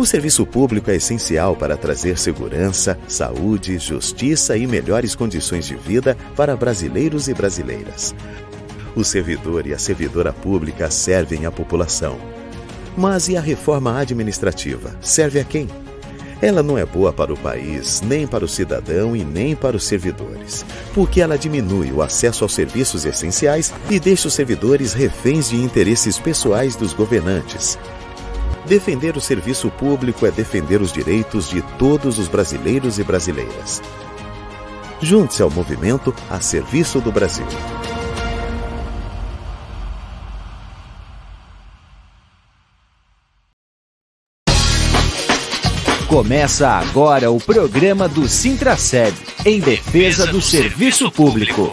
O 0.00 0.06
serviço 0.06 0.46
público 0.46 0.90
é 0.90 0.96
essencial 0.96 1.54
para 1.54 1.76
trazer 1.76 2.16
segurança, 2.16 2.98
saúde, 3.06 3.78
justiça 3.78 4.56
e 4.56 4.66
melhores 4.66 5.14
condições 5.14 5.66
de 5.66 5.74
vida 5.74 6.16
para 6.34 6.56
brasileiros 6.56 7.28
e 7.28 7.34
brasileiras. 7.34 8.14
O 8.96 9.04
servidor 9.04 9.66
e 9.66 9.74
a 9.74 9.78
servidora 9.78 10.32
pública 10.32 10.90
servem 10.90 11.44
à 11.44 11.50
população. 11.50 12.16
Mas 12.96 13.28
e 13.28 13.36
a 13.36 13.42
reforma 13.42 13.98
administrativa? 13.98 14.96
Serve 15.02 15.38
a 15.38 15.44
quem? 15.44 15.68
Ela 16.40 16.62
não 16.62 16.78
é 16.78 16.86
boa 16.86 17.12
para 17.12 17.34
o 17.34 17.36
país, 17.36 18.00
nem 18.00 18.26
para 18.26 18.42
o 18.42 18.48
cidadão 18.48 19.14
e 19.14 19.22
nem 19.22 19.54
para 19.54 19.76
os 19.76 19.84
servidores, 19.84 20.64
porque 20.94 21.20
ela 21.20 21.36
diminui 21.36 21.92
o 21.92 22.00
acesso 22.00 22.42
aos 22.42 22.54
serviços 22.54 23.04
essenciais 23.04 23.70
e 23.90 24.00
deixa 24.00 24.28
os 24.28 24.34
servidores 24.34 24.94
reféns 24.94 25.50
de 25.50 25.56
interesses 25.56 26.18
pessoais 26.18 26.74
dos 26.74 26.94
governantes. 26.94 27.78
Defender 28.70 29.16
o 29.16 29.20
serviço 29.20 29.68
público 29.68 30.24
é 30.24 30.30
defender 30.30 30.80
os 30.80 30.92
direitos 30.92 31.50
de 31.50 31.60
todos 31.76 32.20
os 32.20 32.28
brasileiros 32.28 33.00
e 33.00 33.02
brasileiras. 33.02 33.82
Junte-se 35.02 35.42
ao 35.42 35.50
movimento 35.50 36.14
a 36.30 36.40
serviço 36.40 37.00
do 37.00 37.10
Brasil. 37.10 37.44
Começa 46.06 46.68
agora 46.68 47.28
o 47.28 47.40
programa 47.40 48.08
do 48.08 48.28
Sintraceb, 48.28 49.16
em 49.44 49.58
defesa 49.58 50.28
do 50.28 50.40
serviço 50.40 51.10
público. 51.10 51.72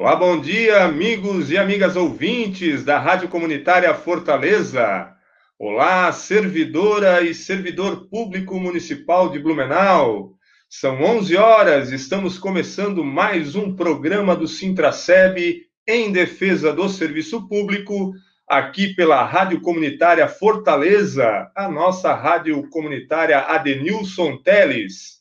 Olá, 0.00 0.14
bom 0.14 0.40
dia, 0.40 0.84
amigos 0.84 1.50
e 1.50 1.58
amigas 1.58 1.96
ouvintes 1.96 2.84
da 2.84 3.00
Rádio 3.00 3.28
Comunitária 3.28 3.92
Fortaleza. 3.92 5.12
Olá, 5.58 6.12
servidora 6.12 7.20
e 7.20 7.34
servidor 7.34 8.08
público 8.08 8.60
municipal 8.60 9.28
de 9.28 9.40
Blumenau. 9.40 10.34
São 10.70 11.02
11 11.02 11.36
horas, 11.36 11.90
estamos 11.90 12.38
começando 12.38 13.02
mais 13.02 13.56
um 13.56 13.74
programa 13.74 14.36
do 14.36 14.46
Sintraceb 14.46 15.62
em 15.84 16.12
defesa 16.12 16.72
do 16.72 16.88
serviço 16.88 17.48
público, 17.48 18.12
aqui 18.48 18.94
pela 18.94 19.24
Rádio 19.24 19.60
Comunitária 19.60 20.28
Fortaleza, 20.28 21.50
a 21.56 21.68
nossa 21.68 22.14
rádio 22.14 22.70
comunitária 22.70 23.40
Adenilson 23.40 24.36
Teles. 24.36 25.17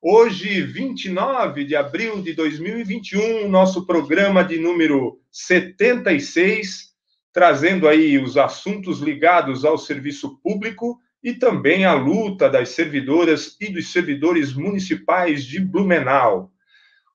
Hoje, 0.00 0.60
29 0.60 1.64
de 1.64 1.74
abril 1.74 2.20
de 2.20 2.34
2021, 2.34 3.48
nosso 3.48 3.86
programa 3.86 4.44
de 4.44 4.58
número 4.58 5.18
76, 5.32 6.90
trazendo 7.32 7.88
aí 7.88 8.18
os 8.18 8.36
assuntos 8.36 9.00
ligados 9.00 9.64
ao 9.64 9.78
serviço 9.78 10.38
público 10.42 11.00
e 11.24 11.32
também 11.32 11.86
a 11.86 11.94
luta 11.94 12.48
das 12.48 12.68
servidoras 12.68 13.56
e 13.58 13.72
dos 13.72 13.90
servidores 13.90 14.52
municipais 14.52 15.44
de 15.44 15.58
Blumenau. 15.58 16.52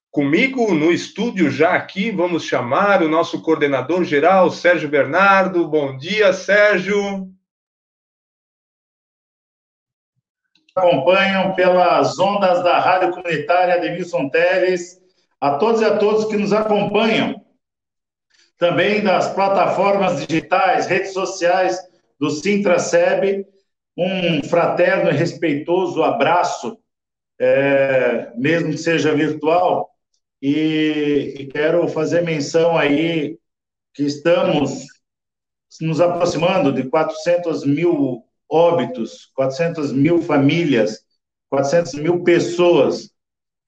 Comigo 0.09 0.73
no 0.73 0.91
estúdio, 0.91 1.51
já 1.51 1.73
aqui, 1.73 2.11
vamos 2.11 2.43
chamar 2.43 3.03
o 3.03 3.07
nosso 3.07 3.41
coordenador 3.41 4.03
geral, 4.03 4.49
Sérgio 4.49 4.89
Bernardo. 4.89 5.67
Bom 5.67 5.95
dia, 5.95 6.33
Sérgio. 6.33 7.31
Acompanham 10.75 11.53
pelas 11.53 12.17
ondas 12.17 12.63
da 12.63 12.79
Rádio 12.79 13.11
Comunitária 13.11 13.79
Denilson 13.79 14.29
Teles, 14.29 15.01
a 15.39 15.57
todos 15.57 15.81
e 15.81 15.85
a 15.85 15.97
todos 15.97 16.25
que 16.25 16.37
nos 16.37 16.53
acompanham, 16.53 17.43
também 18.57 19.03
das 19.03 19.33
plataformas 19.33 20.25
digitais, 20.25 20.85
redes 20.85 21.13
sociais 21.13 21.79
do 22.19 22.29
Sintraceb, 22.29 23.45
um 23.97 24.43
fraterno 24.47 25.09
e 25.09 25.13
respeitoso 25.13 26.03
abraço, 26.03 26.77
é, 27.39 28.31
mesmo 28.35 28.69
que 28.69 28.77
seja 28.77 29.15
virtual, 29.15 29.89
e, 30.41 31.35
e 31.39 31.47
quero 31.47 31.87
fazer 31.87 32.21
menção 32.21 32.77
aí 32.77 33.37
que 33.93 34.03
estamos 34.03 34.85
nos 35.81 35.99
aproximando 35.99 36.71
de 36.71 36.83
400 36.83 37.65
mil 37.65 38.23
óbitos, 38.51 39.31
400 39.33 39.93
mil 39.93 40.21
famílias, 40.21 41.05
400 41.49 41.93
mil 41.95 42.23
pessoas, 42.23 43.09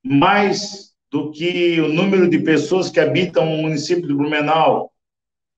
mais 0.03 0.93
do 1.09 1.31
que 1.31 1.79
o 1.79 1.87
número 1.87 2.29
de 2.29 2.39
pessoas 2.39 2.89
que 2.89 2.99
habitam 2.99 3.53
o 3.53 3.61
município 3.61 4.07
de 4.07 4.13
Blumenau. 4.13 4.91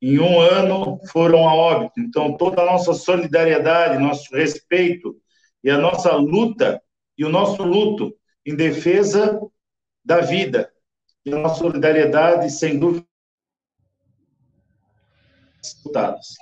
Em 0.02 0.20
um 0.20 0.40
ano 0.40 1.00
foram 1.12 1.48
a 1.48 1.56
óbito. 1.56 2.00
Então, 2.00 2.38
toda 2.38 2.62
a 2.62 2.66
nossa 2.66 2.94
solidariedade, 2.94 3.98
nosso 3.98 4.36
respeito 4.36 5.16
e 5.64 5.70
a 5.70 5.78
nossa 5.78 6.14
luta 6.16 6.82
e 7.18 7.26
o 7.26 7.30
nosso 7.30 7.64
luto 7.64 8.16
em 8.46 8.56
defesa 8.56 9.40
da 10.04 10.20
vida, 10.22 10.72
e 11.26 11.34
a 11.34 11.38
nossa 11.38 11.56
solidariedade, 11.56 12.52
sem 12.52 12.78
dúvida, 12.78 13.06
disputadas. 15.60 16.36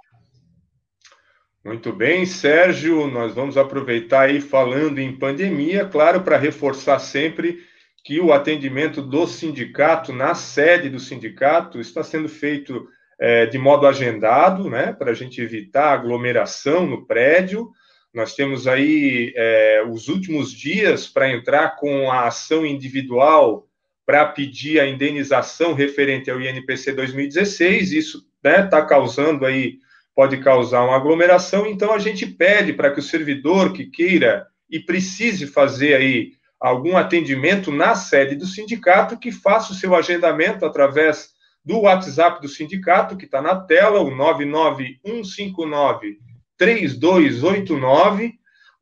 Muito 1.63 1.94
bem, 1.94 2.25
Sérgio, 2.25 3.07
nós 3.07 3.34
vamos 3.34 3.57
aproveitar 3.57 4.24
aí 4.24 4.41
falando 4.41 5.00
em 5.00 5.18
pandemia, 5.18 5.85
claro, 5.85 6.22
para 6.22 6.38
reforçar 6.38 7.00
sempre 7.00 7.63
que 8.03 8.19
o 8.19 8.34
atendimento 8.34 9.01
do 9.01 9.25
sindicato, 9.25 10.12
na 10.12 10.35
sede 10.35 10.90
do 10.90 11.00
sindicato, 11.00 11.79
está 11.79 12.03
sendo 12.03 12.28
feito 12.28 12.85
é, 13.18 13.46
de 13.46 13.57
modo 13.57 13.88
agendado, 13.88 14.69
né, 14.69 14.91
para 14.91 15.12
a 15.12 15.13
gente 15.13 15.41
evitar 15.41 15.94
aglomeração 15.94 16.85
no 16.85 17.06
prédio. 17.06 17.72
Nós 18.13 18.35
temos 18.35 18.68
aí 18.68 19.31
é, 19.34 19.85
os 19.90 20.09
últimos 20.09 20.52
dias 20.52 21.07
para 21.07 21.31
entrar 21.31 21.78
com 21.78 22.12
a 22.12 22.28
ação 22.28 22.66
individual 22.66 23.66
para 24.06 24.25
pedir 24.25 24.81
a 24.81 24.88
indenização 24.88 25.73
referente 25.73 26.29
ao 26.29 26.41
INPC 26.41 26.91
2016. 26.91 27.94
Isso 27.94 28.28
está 28.35 28.50
né, 28.50 28.68
tá 28.68 28.85
causando 28.85 29.46
aí, 29.46 29.78
pode 30.16 30.38
causar 30.38 30.84
uma 30.84 30.96
aglomeração. 30.96 31.66
Então, 31.66 31.91
a 31.94 32.00
gente 32.00 32.25
pede 32.25 32.72
para 32.74 32.91
que 32.91 33.00
o 33.00 33.03
servidor 33.03 33.74
que 33.74 33.85
queira 33.85 34.47
e 34.69 34.79
precise 34.79 35.47
fazer 35.47 35.96
aí 35.96 36.34
algum 36.59 36.96
atendimento 36.96 37.72
na 37.72 37.96
sede 37.96 38.35
do 38.35 38.46
sindicato, 38.46 39.19
que 39.19 39.31
faça 39.31 39.73
o 39.73 39.75
seu 39.75 39.96
agendamento 39.96 40.66
através 40.66 41.34
do 41.63 41.81
WhatsApp 41.81 42.41
do 42.41 42.47
sindicato, 42.47 43.18
que 43.18 43.25
está 43.25 43.41
na 43.41 43.56
tela, 43.56 44.02
o 44.02 44.16
99159 44.16 46.19
3289 46.57 48.34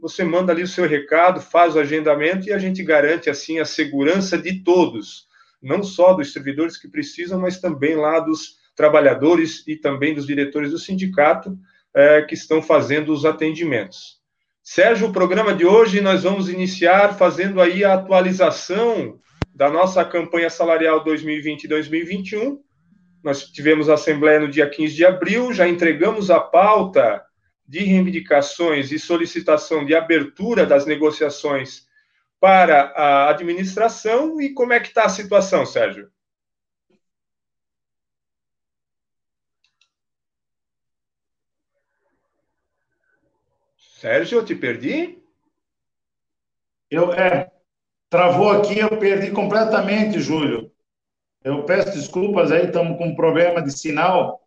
você 0.01 0.23
manda 0.23 0.51
ali 0.51 0.63
o 0.63 0.67
seu 0.67 0.87
recado, 0.87 1.39
faz 1.39 1.75
o 1.75 1.79
agendamento 1.79 2.49
e 2.49 2.53
a 2.53 2.57
gente 2.57 2.83
garante 2.83 3.29
assim 3.29 3.59
a 3.59 3.65
segurança 3.65 4.35
de 4.35 4.63
todos, 4.63 5.27
não 5.61 5.83
só 5.83 6.13
dos 6.13 6.33
servidores 6.33 6.75
que 6.75 6.87
precisam, 6.87 7.39
mas 7.39 7.61
também 7.61 7.95
lá 7.95 8.19
dos 8.19 8.57
trabalhadores 8.75 9.67
e 9.67 9.75
também 9.75 10.13
dos 10.13 10.25
diretores 10.25 10.71
do 10.71 10.79
sindicato 10.79 11.57
é, 11.93 12.21
que 12.21 12.33
estão 12.33 12.61
fazendo 12.61 13.11
os 13.11 13.25
atendimentos. 13.25 14.21
Sérgio, 14.63 15.07
o 15.07 15.11
programa 15.11 15.53
de 15.53 15.65
hoje 15.65 16.01
nós 16.01 16.23
vamos 16.23 16.49
iniciar 16.49 17.17
fazendo 17.17 17.59
aí 17.59 17.83
a 17.83 17.95
atualização 17.95 19.19
da 19.53 19.69
nossa 19.69 20.05
campanha 20.05 20.49
salarial 20.49 21.03
2020-2021. 21.03 22.57
Nós 23.23 23.45
tivemos 23.45 23.89
a 23.89 23.95
assembleia 23.95 24.39
no 24.39 24.47
dia 24.47 24.69
15 24.69 24.95
de 24.95 25.05
abril, 25.05 25.53
já 25.53 25.67
entregamos 25.67 26.31
a 26.31 26.39
pauta 26.39 27.21
de 27.67 27.79
reivindicações 27.79 28.91
e 28.91 28.99
solicitação 28.99 29.85
de 29.85 29.95
abertura 29.95 30.65
das 30.65 30.85
negociações 30.85 31.85
para 32.39 32.91
a 32.95 33.29
administração 33.29 34.41
e 34.41 34.53
como 34.53 34.73
é 34.73 34.79
que 34.79 34.87
está 34.89 35.05
a 35.05 35.09
situação, 35.09 35.65
Sérgio? 35.65 36.09
Sérgio, 44.01 44.39
eu 44.39 44.43
te 44.43 44.55
perdi? 44.55 45.19
Eu, 46.89 47.13
é, 47.13 47.51
travou 48.09 48.49
aqui, 48.49 48.79
eu 48.79 48.97
perdi 48.97 49.29
completamente, 49.29 50.19
Júlio. 50.19 50.71
Eu 51.43 51.61
peço 51.65 51.91
desculpas 51.91 52.51
aí, 52.51 52.65
estamos 52.65 52.97
com 52.97 53.09
um 53.09 53.15
problema 53.15 53.61
de 53.61 53.71
sinal. 53.71 54.41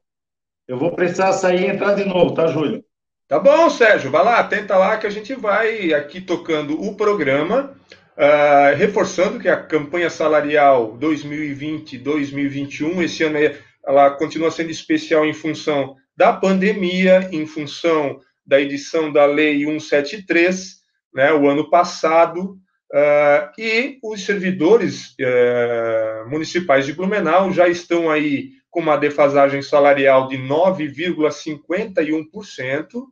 Eu 0.67 0.77
vou 0.77 0.91
precisar 0.91 1.33
sair 1.35 1.61
e 1.61 1.69
entrar 1.69 1.95
de 1.95 2.05
novo, 2.05 2.35
tá, 2.35 2.49
Júlio? 2.49 2.85
Tá 3.29 3.39
bom, 3.39 3.71
Sérgio, 3.71 4.11
vai 4.11 4.25
lá, 4.25 4.43
tenta 4.43 4.77
lá 4.77 4.99
que 4.99 5.06
a 5.06 5.11
gente 5.11 5.37
vai 5.37 5.95
aqui 5.95 6.21
tocando 6.21 6.83
o 6.83 6.97
programa, 6.97 7.77
uh, 8.17 8.75
reforçando 8.77 9.39
que 9.39 9.49
a 9.49 9.62
campanha 9.62 10.11
salarial 10.11 10.99
2020-2021, 10.99 13.05
esse 13.05 13.23
ano 13.23 13.39
ela 13.87 14.11
continua 14.11 14.51
sendo 14.51 14.71
especial 14.71 15.25
em 15.25 15.33
função 15.33 15.95
da 16.17 16.33
pandemia, 16.33 17.29
em 17.31 17.47
função 17.47 18.19
da 18.46 18.61
edição 18.61 19.12
da 19.12 19.26
Lei 19.26 19.64
173, 19.64 20.76
né, 21.14 21.32
o 21.32 21.49
ano 21.49 21.70
passado, 21.70 22.58
uh, 22.93 23.49
e 23.58 23.99
os 24.02 24.25
servidores 24.25 25.14
uh, 25.20 26.29
municipais 26.29 26.85
de 26.87 26.93
Blumenau 26.93 27.52
já 27.52 27.69
estão 27.69 28.11
aí 28.11 28.50
com 28.70 28.81
uma 28.81 28.96
defasagem 28.96 29.62
salarial 29.62 30.26
de 30.26 30.37
9,51%, 30.37 33.05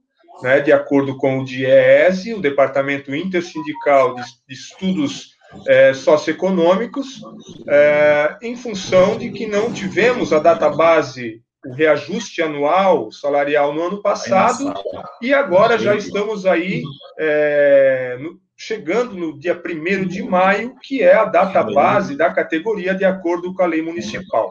né, 0.43 0.59
de 0.61 0.73
acordo 0.73 1.17
com 1.17 1.39
o 1.39 1.45
DIEESE, 1.45 2.35
o 2.35 2.41
Departamento 2.41 3.15
Intersindical 3.15 4.17
de 4.17 4.25
Estudos 4.49 5.37
é, 5.67 5.93
Socioeconômicos, 5.95 7.23
é, 7.69 8.37
em 8.43 8.57
função 8.57 9.19
de 9.19 9.31
que 9.31 9.47
não 9.47 9.73
tivemos 9.73 10.33
a 10.33 10.39
database, 10.39 11.43
o 11.65 11.73
reajuste 11.73 12.43
anual 12.43 13.13
salarial 13.13 13.73
no 13.73 13.83
ano 13.83 14.03
passado, 14.03 14.75
e 15.21 15.33
agora 15.33 15.79
já 15.79 15.95
estamos 15.95 16.45
aí 16.45 16.83
é, 17.19 18.19
no, 18.21 18.41
chegando 18.57 19.15
no 19.15 19.39
dia 19.39 19.61
1 19.61 20.07
de 20.07 20.23
maio, 20.23 20.77
que 20.83 21.03
é 21.03 21.15
a 21.15 21.25
data 21.25 21.63
base 21.63 22.17
da 22.17 22.33
categoria 22.33 22.95
de 22.95 23.05
acordo 23.05 23.55
com 23.55 23.63
a 23.63 23.67
lei 23.67 23.83
municipal. 23.83 24.51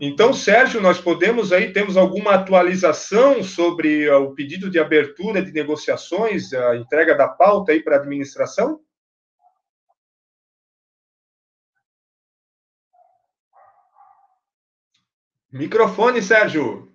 Então, 0.00 0.32
Sérgio, 0.32 0.80
nós 0.80 1.00
podemos 1.00 1.52
aí, 1.52 1.72
temos 1.72 1.96
alguma 1.96 2.32
atualização 2.32 3.42
sobre 3.44 4.10
o 4.10 4.34
pedido 4.34 4.68
de 4.68 4.80
abertura 4.80 5.40
de 5.40 5.52
negociações, 5.52 6.52
a 6.52 6.76
entrega 6.76 7.14
da 7.14 7.28
pauta 7.28 7.70
aí 7.70 7.80
para 7.80 7.96
a 7.96 8.00
administração? 8.00 8.80
Microfone, 15.52 16.22
Sérgio. 16.22 16.90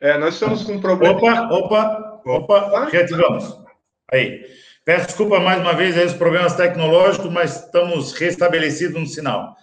É, 0.00 0.16
nós 0.18 0.34
estamos 0.34 0.64
com 0.64 0.72
um 0.72 0.80
problema. 0.80 1.14
Opa, 1.14 2.18
opa, 2.24 2.56
opa, 2.56 2.84
reativamos. 2.86 3.56
Aí. 4.10 4.44
Peço 4.84 5.06
desculpa 5.06 5.38
mais 5.38 5.60
uma 5.60 5.74
vez 5.74 5.96
aí 5.96 6.04
os 6.04 6.14
problemas 6.14 6.56
tecnológicos, 6.56 7.30
mas 7.30 7.64
estamos 7.64 8.14
restabelecidos 8.14 8.98
no 8.98 9.06
sinal. 9.06 9.54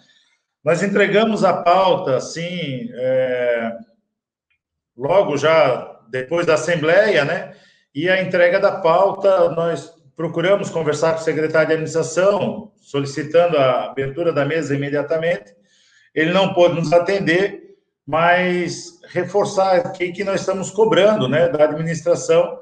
Nós 0.64 0.82
entregamos 0.82 1.44
a 1.44 1.62
pauta, 1.62 2.16
assim, 2.16 2.88
é, 2.94 3.72
logo 4.96 5.36
já 5.36 6.00
depois 6.08 6.46
da 6.46 6.54
Assembleia, 6.54 7.24
né? 7.24 7.54
E 7.94 8.08
a 8.08 8.22
entrega 8.22 8.58
da 8.58 8.80
pauta, 8.80 9.50
nós 9.50 9.92
procuramos 10.20 10.68
conversar 10.68 11.14
com 11.14 11.20
o 11.22 11.24
secretário 11.24 11.68
de 11.68 11.72
administração, 11.72 12.72
solicitando 12.76 13.56
a 13.56 13.86
abertura 13.86 14.34
da 14.34 14.44
mesa 14.44 14.76
imediatamente. 14.76 15.54
Ele 16.14 16.30
não 16.30 16.52
pôde 16.52 16.74
nos 16.74 16.92
atender, 16.92 17.78
mas 18.06 19.00
reforçar 19.08 19.76
aqui 19.76 20.12
que 20.12 20.22
nós 20.22 20.40
estamos 20.40 20.70
cobrando, 20.70 21.26
né, 21.26 21.48
da 21.48 21.64
administração 21.64 22.60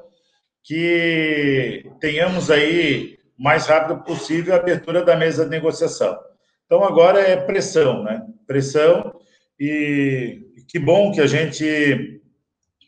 que 0.63 1.85
tenhamos 2.01 2.49
aí 2.49 3.19
mais 3.37 3.67
rápido 3.67 4.05
possível 4.05 4.55
a 4.55 4.59
abertura 4.59 5.05
da 5.05 5.17
mesa 5.17 5.43
de 5.43 5.51
negociação. 5.51 6.17
Então 6.65 6.85
agora 6.85 7.19
é 7.19 7.37
pressão, 7.37 8.05
né? 8.05 8.23
Pressão 8.47 9.13
e 9.59 10.39
que 10.69 10.79
bom 10.79 11.11
que 11.11 11.21
a 11.21 11.27
gente 11.27 12.21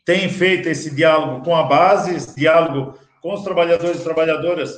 tem 0.05 0.29
feito 0.29 0.69
esse 0.69 0.95
diálogo 0.95 1.43
com 1.43 1.53
a 1.53 1.63
base, 1.63 2.15
esse 2.15 2.33
diálogo 2.39 2.97
com 3.21 3.33
os 3.33 3.43
trabalhadores 3.43 4.01
e 4.01 4.03
trabalhadoras 4.03 4.77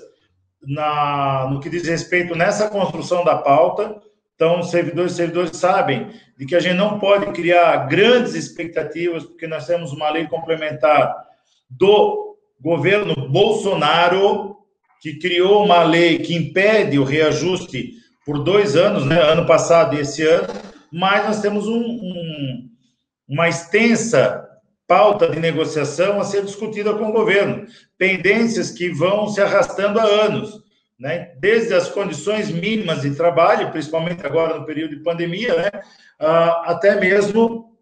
na, 0.62 1.48
no 1.50 1.60
que 1.60 1.70
diz 1.70 1.88
respeito 1.88 2.36
nessa 2.36 2.70
construção 2.70 3.24
da 3.24 3.36
pauta. 3.36 4.02
Então, 4.36 4.60
os 4.60 4.70
servidores 4.70 5.14
e 5.14 5.16
servidores 5.16 5.58
sabem 5.58 6.10
de 6.38 6.46
que 6.46 6.56
a 6.56 6.60
gente 6.60 6.76
não 6.76 7.00
pode 7.00 7.32
criar 7.32 7.88
grandes 7.88 8.34
expectativas, 8.36 9.24
porque 9.24 9.48
nós 9.48 9.66
temos 9.66 9.92
uma 9.94 10.10
lei 10.10 10.28
complementar 10.28 11.16
do 11.70 12.38
governo 12.60 13.16
Bolsonaro, 13.30 14.58
que 15.02 15.20
criou 15.20 15.64
uma 15.64 15.84
lei 15.84 16.20
que 16.20 16.36
impede 16.36 16.98
o 16.98 17.04
reajuste 17.04 17.94
por 18.26 18.44
dois 18.44 18.76
anos, 18.76 19.06
né, 19.06 19.22
ano 19.22 19.46
passado 19.46 19.96
e 19.96 20.00
esse 20.00 20.26
ano, 20.26 20.48
mas 20.92 21.26
nós 21.26 21.42
temos 21.42 21.68
um, 21.68 21.82
um, 21.82 22.70
uma 23.28 23.50
extensa 23.50 24.48
pauta 24.88 25.28
de 25.30 25.40
negociação 25.40 26.20
a 26.20 26.24
ser 26.24 26.44
discutida 26.44 26.94
com 26.94 27.10
o 27.10 27.14
governo, 27.14 27.66
pendências 27.98 28.72
que 28.72 28.90
vão 28.90 29.28
se 29.28 29.42
arrastando 29.42 30.00
há 30.00 30.04
anos, 30.04 30.62
né, 31.00 31.34
desde 31.40 31.74
as 31.74 31.90
condições 31.90 32.50
mínimas 32.50 33.02
de 33.02 33.16
trabalho, 33.16 33.72
principalmente 33.72 34.26
agora 34.26 34.58
no 34.58 34.66
período 34.66 34.96
de 34.96 35.04
pandemia, 35.04 35.56
né, 35.56 35.72
até 36.64 37.00
mesmo 37.00 37.74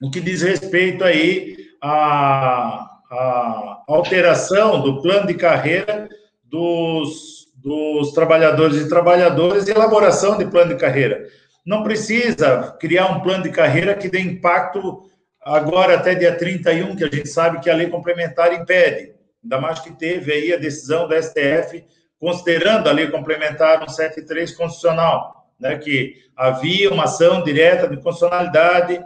o 0.00 0.10
que 0.10 0.20
diz 0.20 0.42
respeito 0.42 1.04
aí 1.04 1.56
a 1.80 2.88
a 3.12 3.82
alteração 3.86 4.80
do 4.80 5.02
plano 5.02 5.26
de 5.26 5.34
carreira 5.34 6.08
dos, 6.42 7.46
dos 7.56 8.12
trabalhadores 8.12 8.80
e 8.80 8.88
trabalhadoras 8.88 9.68
e 9.68 9.70
elaboração 9.70 10.38
de 10.38 10.46
plano 10.46 10.74
de 10.74 10.80
carreira. 10.80 11.26
Não 11.64 11.82
precisa 11.82 12.74
criar 12.80 13.06
um 13.08 13.20
plano 13.20 13.42
de 13.42 13.50
carreira 13.50 13.94
que 13.94 14.08
dê 14.08 14.18
impacto 14.18 15.10
agora 15.44 15.96
até 15.96 16.14
dia 16.14 16.36
31, 16.36 16.96
que 16.96 17.04
a 17.04 17.08
gente 17.08 17.28
sabe 17.28 17.60
que 17.60 17.70
a 17.70 17.74
lei 17.74 17.88
complementar 17.88 18.52
impede. 18.52 19.14
Ainda 19.42 19.60
mais 19.60 19.80
que 19.80 19.90
teve 19.92 20.32
aí 20.32 20.52
a 20.52 20.56
decisão 20.56 21.08
da 21.08 21.20
STF 21.20 21.84
considerando 22.22 22.88
a 22.88 22.92
lei 22.92 23.10
complementar 23.10 23.78
173 23.80 24.54
constitucional, 24.54 25.50
né, 25.58 25.76
que 25.76 26.14
havia 26.36 26.88
uma 26.92 27.04
ação 27.04 27.42
direta 27.42 27.88
de 27.88 27.96
constitucionalidade 27.96 29.04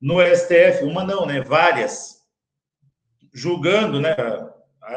no 0.00 0.22
STF, 0.22 0.82
uma 0.84 1.04
não, 1.04 1.26
né, 1.26 1.42
várias, 1.42 2.22
julgando, 3.34 4.00
né, 4.00 4.16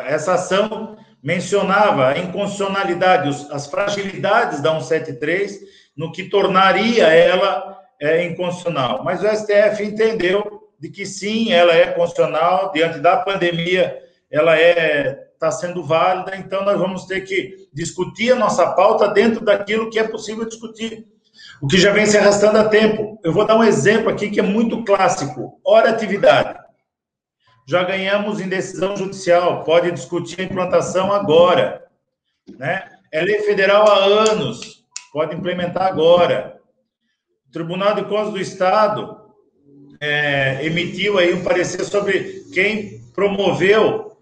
essa 0.05 0.35
ação 0.35 0.97
mencionava 1.21 2.07
a 2.07 2.17
inconstitucionalidade, 2.17 3.47
as 3.51 3.67
fragilidades 3.67 4.61
da 4.61 4.79
173, 4.79 5.59
no 5.97 6.13
que 6.13 6.29
tornaria 6.29 7.07
ela 7.07 7.77
é, 7.99 8.23
inconstitucional. 8.23 9.03
Mas 9.03 9.21
o 9.21 9.27
STF 9.27 9.83
entendeu 9.83 10.58
de 10.79 10.89
que 10.89 11.05
sim, 11.05 11.51
ela 11.51 11.73
é 11.73 11.91
constitucional, 11.91 12.71
diante 12.71 12.99
da 12.99 13.17
pandemia, 13.17 13.97
ela 14.31 14.57
é 14.57 15.27
está 15.33 15.51
sendo 15.51 15.81
válida, 15.81 16.35
então 16.35 16.65
nós 16.65 16.77
vamos 16.77 17.05
ter 17.05 17.21
que 17.21 17.69
discutir 17.71 18.33
a 18.33 18.35
nossa 18.35 18.71
pauta 18.73 19.07
dentro 19.07 19.39
daquilo 19.39 19.89
que 19.89 19.97
é 19.97 20.05
possível 20.05 20.45
discutir, 20.45 21.07
o 21.61 21.67
que 21.67 21.77
já 21.77 21.93
vem 21.93 22.05
se 22.05 22.17
arrastando 22.17 22.57
há 22.57 22.67
tempo. 22.67 23.17
Eu 23.23 23.31
vou 23.31 23.45
dar 23.45 23.55
um 23.55 23.63
exemplo 23.63 24.09
aqui 24.09 24.29
que 24.29 24.41
é 24.41 24.43
muito 24.43 24.83
clássico: 24.83 25.57
hora 25.63 25.91
atividade 25.91 26.59
já 27.69 27.83
ganhamos 27.83 28.41
em 28.41 28.49
decisão 28.49 28.97
judicial, 28.97 29.63
pode 29.63 29.91
discutir 29.91 30.41
a 30.41 30.43
implantação 30.43 31.13
agora. 31.13 31.85
Né? 32.57 32.83
É 33.11 33.21
lei 33.21 33.41
federal 33.43 33.87
há 33.87 34.05
anos, 34.31 34.83
pode 35.13 35.35
implementar 35.35 35.83
agora. 35.83 36.59
O 37.47 37.51
Tribunal 37.51 37.93
de 37.93 38.05
Contas 38.05 38.33
do 38.33 38.39
Estado 38.39 39.18
é, 39.99 40.65
emitiu 40.65 41.17
aí 41.17 41.33
um 41.33 41.43
parecer 41.43 41.83
sobre 41.83 42.45
quem 42.53 43.01
promoveu, 43.13 44.17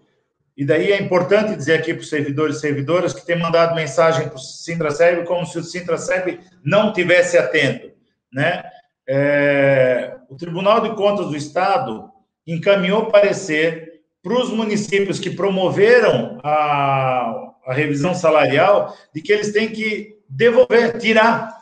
e 0.56 0.64
daí 0.64 0.90
é 0.90 1.00
importante 1.00 1.54
dizer 1.54 1.74
aqui 1.74 1.94
para 1.94 2.02
os 2.02 2.08
servidores 2.08 2.56
e 2.56 2.60
servidoras 2.60 3.12
que 3.12 3.24
tem 3.24 3.38
mandado 3.38 3.76
mensagem 3.76 4.26
para 4.26 4.36
o 4.36 4.40
Sintraceb 4.40 5.24
como 5.24 5.46
se 5.46 5.58
o 5.58 5.62
Sintraceb 5.62 6.40
não 6.64 6.92
tivesse 6.92 7.38
atento, 7.38 7.92
né? 8.32 8.64
É, 9.08 10.16
o 10.28 10.36
Tribunal 10.36 10.80
de 10.80 10.94
Contas 10.96 11.28
do 11.28 11.36
Estado 11.36 12.10
encaminhou 12.46 13.06
parecer 13.06 14.00
para 14.22 14.34
os 14.34 14.50
municípios 14.50 15.20
que 15.20 15.30
promoveram 15.30 16.38
a, 16.42 17.52
a 17.64 17.72
revisão 17.72 18.14
salarial 18.14 18.96
de 19.14 19.22
que 19.22 19.32
eles 19.32 19.52
têm 19.52 19.68
que 19.68 20.18
devolver, 20.28 20.98
tirar, 20.98 21.56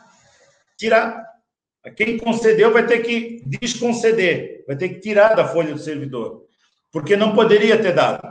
tirar. 0.77 1.26
Quem 1.95 2.17
concedeu 2.17 2.71
vai 2.71 2.85
ter 2.85 2.99
que 2.99 3.41
desconceder, 3.45 4.63
vai 4.67 4.75
ter 4.75 4.89
que 4.89 4.99
tirar 4.99 5.35
da 5.35 5.47
folha 5.47 5.73
do 5.73 5.79
servidor, 5.79 6.43
porque 6.91 7.15
não 7.15 7.33
poderia 7.33 7.77
ter 7.77 7.93
dado. 7.93 8.27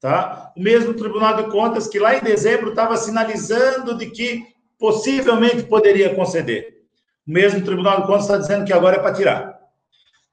Tá? 0.00 0.52
O 0.56 0.62
mesmo 0.62 0.94
Tribunal 0.94 1.36
de 1.36 1.50
Contas 1.50 1.88
que 1.88 1.98
lá 1.98 2.16
em 2.16 2.20
dezembro 2.20 2.70
estava 2.70 2.96
sinalizando 2.96 3.96
de 3.96 4.10
que 4.10 4.42
possivelmente 4.78 5.62
poderia 5.62 6.14
conceder. 6.14 6.82
O 7.26 7.32
mesmo 7.32 7.62
Tribunal 7.62 8.02
de 8.02 8.06
Contas 8.06 8.24
está 8.24 8.36
dizendo 8.36 8.64
que 8.64 8.72
agora 8.72 8.96
é 8.96 9.00
para 9.00 9.14
tirar. 9.14 9.58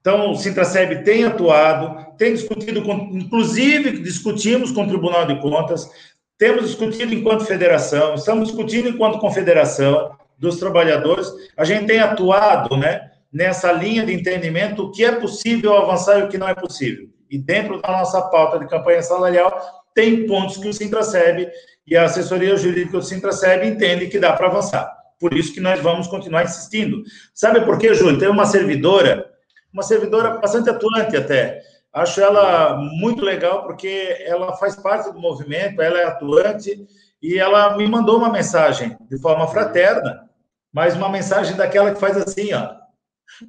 Então, 0.00 0.32
o 0.32 0.36
Sintraceb 0.36 1.04
tem 1.04 1.24
atuado, 1.24 2.16
tem 2.18 2.34
discutido, 2.34 2.82
com, 2.82 2.92
inclusive 3.12 3.98
discutimos 4.02 4.72
com 4.72 4.82
o 4.82 4.88
Tribunal 4.88 5.26
de 5.26 5.40
Contas, 5.40 5.88
temos 6.36 6.66
discutido 6.66 7.14
enquanto 7.14 7.44
federação, 7.44 8.14
estamos 8.14 8.48
discutindo 8.48 8.88
enquanto 8.88 9.20
confederação 9.20 10.10
dos 10.42 10.58
trabalhadores, 10.58 11.32
a 11.56 11.64
gente 11.64 11.86
tem 11.86 12.00
atuado 12.00 12.76
né, 12.76 13.10
nessa 13.32 13.72
linha 13.72 14.04
de 14.04 14.12
entendimento 14.12 14.82
o 14.82 14.90
que 14.90 15.04
é 15.04 15.12
possível 15.12 15.74
avançar 15.74 16.18
e 16.18 16.22
o 16.24 16.28
que 16.28 16.36
não 16.36 16.48
é 16.48 16.54
possível. 16.54 17.08
E 17.30 17.38
dentro 17.38 17.80
da 17.80 17.92
nossa 17.92 18.20
pauta 18.20 18.58
de 18.58 18.68
campanha 18.68 19.02
salarial, 19.02 19.58
tem 19.94 20.26
pontos 20.26 20.58
que 20.58 20.68
o 20.68 20.72
Sintraceb 20.72 21.48
e 21.86 21.96
a 21.96 22.04
assessoria 22.04 22.56
jurídica 22.56 22.98
do 22.98 23.04
Sintraceb 23.04 23.66
entendem 23.66 24.10
que 24.10 24.18
dá 24.18 24.34
para 24.34 24.48
avançar. 24.48 24.92
Por 25.18 25.32
isso 25.32 25.54
que 25.54 25.60
nós 25.60 25.80
vamos 25.80 26.08
continuar 26.08 26.44
insistindo. 26.44 27.02
Sabe 27.32 27.64
por 27.64 27.78
quê, 27.78 27.94
Júlio? 27.94 28.18
Tem 28.18 28.28
uma 28.28 28.44
servidora 28.44 29.32
uma 29.72 29.82
servidora 29.82 30.38
bastante 30.38 30.68
atuante 30.68 31.16
até. 31.16 31.62
Acho 31.92 32.20
ela 32.20 32.76
muito 32.76 33.24
legal 33.24 33.64
porque 33.64 34.16
ela 34.20 34.54
faz 34.56 34.76
parte 34.76 35.10
do 35.12 35.18
movimento, 35.18 35.80
ela 35.80 35.98
é 35.98 36.04
atuante 36.04 36.86
e 37.22 37.38
ela 37.38 37.76
me 37.76 37.86
mandou 37.86 38.18
uma 38.18 38.30
mensagem 38.30 38.96
de 39.08 39.18
forma 39.18 39.46
fraterna, 39.46 40.28
mas 40.72 40.96
uma 40.96 41.08
mensagem 41.08 41.56
daquela 41.56 41.92
que 41.92 42.00
faz 42.00 42.16
assim, 42.16 42.52
ó, 42.54 42.74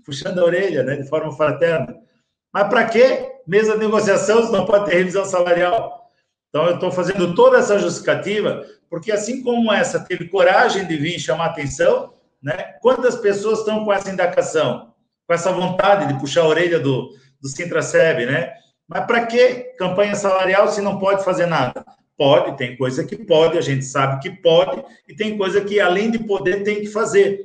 puxando 0.05 0.39
a 0.39 0.43
orelha, 0.43 0.83
né, 0.83 0.97
de 0.97 1.07
forma 1.07 1.31
fraterna. 1.31 1.95
Mas 2.53 2.67
para 2.67 2.85
quê? 2.85 3.31
Mesa 3.47 3.73
de 3.73 3.79
negociação 3.79 4.51
não 4.51 4.65
pode 4.65 4.85
ter 4.85 4.97
revisão 4.97 5.25
salarial. 5.25 6.09
Então, 6.49 6.67
eu 6.67 6.75
estou 6.75 6.91
fazendo 6.91 7.33
toda 7.33 7.57
essa 7.57 7.79
justificativa, 7.79 8.63
porque 8.89 9.11
assim 9.11 9.41
como 9.41 9.73
essa 9.73 9.99
teve 9.99 10.29
coragem 10.29 10.85
de 10.85 10.95
vir 10.97 11.19
chamar 11.19 11.47
atenção, 11.47 12.13
né? 12.41 12.75
Quantas 12.81 13.15
pessoas 13.15 13.59
estão 13.59 13.83
com 13.83 13.91
essa 13.91 14.11
indicação, 14.11 14.93
com 15.25 15.33
essa 15.33 15.51
vontade 15.51 16.13
de 16.13 16.19
puxar 16.19 16.41
a 16.41 16.47
orelha 16.47 16.79
do, 16.79 17.09
do 17.41 17.47
Sintraceb, 17.49 18.25
né? 18.27 18.53
Mas 18.87 19.05
para 19.05 19.25
que 19.25 19.73
campanha 19.77 20.13
salarial 20.13 20.67
se 20.67 20.79
não 20.79 20.99
pode 20.99 21.23
fazer 21.23 21.47
nada? 21.47 21.83
Pode, 22.17 22.57
tem 22.57 22.77
coisa 22.77 23.03
que 23.03 23.17
pode, 23.17 23.57
a 23.57 23.61
gente 23.61 23.85
sabe 23.85 24.21
que 24.21 24.29
pode, 24.41 24.83
e 25.07 25.15
tem 25.15 25.37
coisa 25.37 25.61
que, 25.61 25.79
além 25.79 26.11
de 26.11 26.19
poder, 26.19 26.63
tem 26.63 26.81
que 26.81 26.87
fazer 26.87 27.43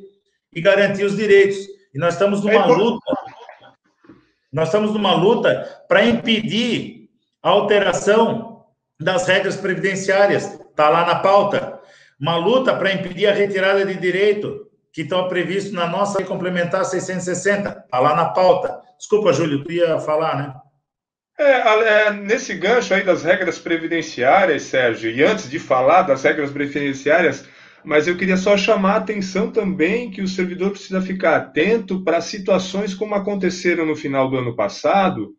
e 0.52 0.60
garantir 0.60 1.04
os 1.04 1.16
direitos. 1.16 1.58
E 1.94 1.98
nós 1.98 2.14
estamos 2.14 2.42
numa 2.42 2.54
é 2.54 2.66
luta, 2.66 3.12
nós 4.52 4.68
estamos 4.68 4.92
numa 4.92 5.14
luta 5.14 5.84
para 5.88 6.04
impedir 6.04 7.08
a 7.42 7.50
alteração 7.50 8.64
das 9.00 9.26
regras 9.26 9.56
previdenciárias, 9.56 10.60
está 10.60 10.88
lá 10.88 11.06
na 11.06 11.16
pauta. 11.16 11.80
Uma 12.20 12.36
luta 12.36 12.74
para 12.74 12.92
impedir 12.92 13.26
a 13.26 13.32
retirada 13.32 13.84
de 13.86 13.94
direito 13.94 14.66
que 14.92 15.02
estão 15.02 15.28
previstos 15.28 15.72
na 15.72 15.86
nossa 15.86 16.24
complementar 16.24 16.84
660, 16.84 17.84
está 17.84 18.00
lá 18.00 18.16
na 18.16 18.26
pauta. 18.30 18.80
Desculpa, 18.98 19.32
Júlio, 19.32 19.62
tu 19.62 19.70
ia 19.70 20.00
falar, 20.00 20.36
né? 20.36 20.54
É, 21.38 22.08
é, 22.08 22.12
nesse 22.12 22.52
gancho 22.54 22.92
aí 22.92 23.04
das 23.04 23.22
regras 23.22 23.60
previdenciárias, 23.60 24.62
Sérgio, 24.62 25.08
e 25.08 25.22
antes 25.22 25.48
de 25.48 25.60
falar 25.60 26.02
das 26.02 26.24
regras 26.24 26.50
previdenciárias, 26.50 27.48
mas 27.84 28.08
eu 28.08 28.16
queria 28.16 28.36
só 28.36 28.56
chamar 28.56 28.94
a 28.94 28.96
atenção 28.96 29.52
também 29.52 30.10
que 30.10 30.20
o 30.20 30.26
servidor 30.26 30.72
precisa 30.72 31.00
ficar 31.00 31.36
atento 31.36 32.02
para 32.02 32.20
situações 32.20 32.92
como 32.92 33.14
aconteceram 33.14 33.86
no 33.86 33.94
final 33.94 34.28
do 34.28 34.36
ano 34.36 34.56
passado, 34.56 35.32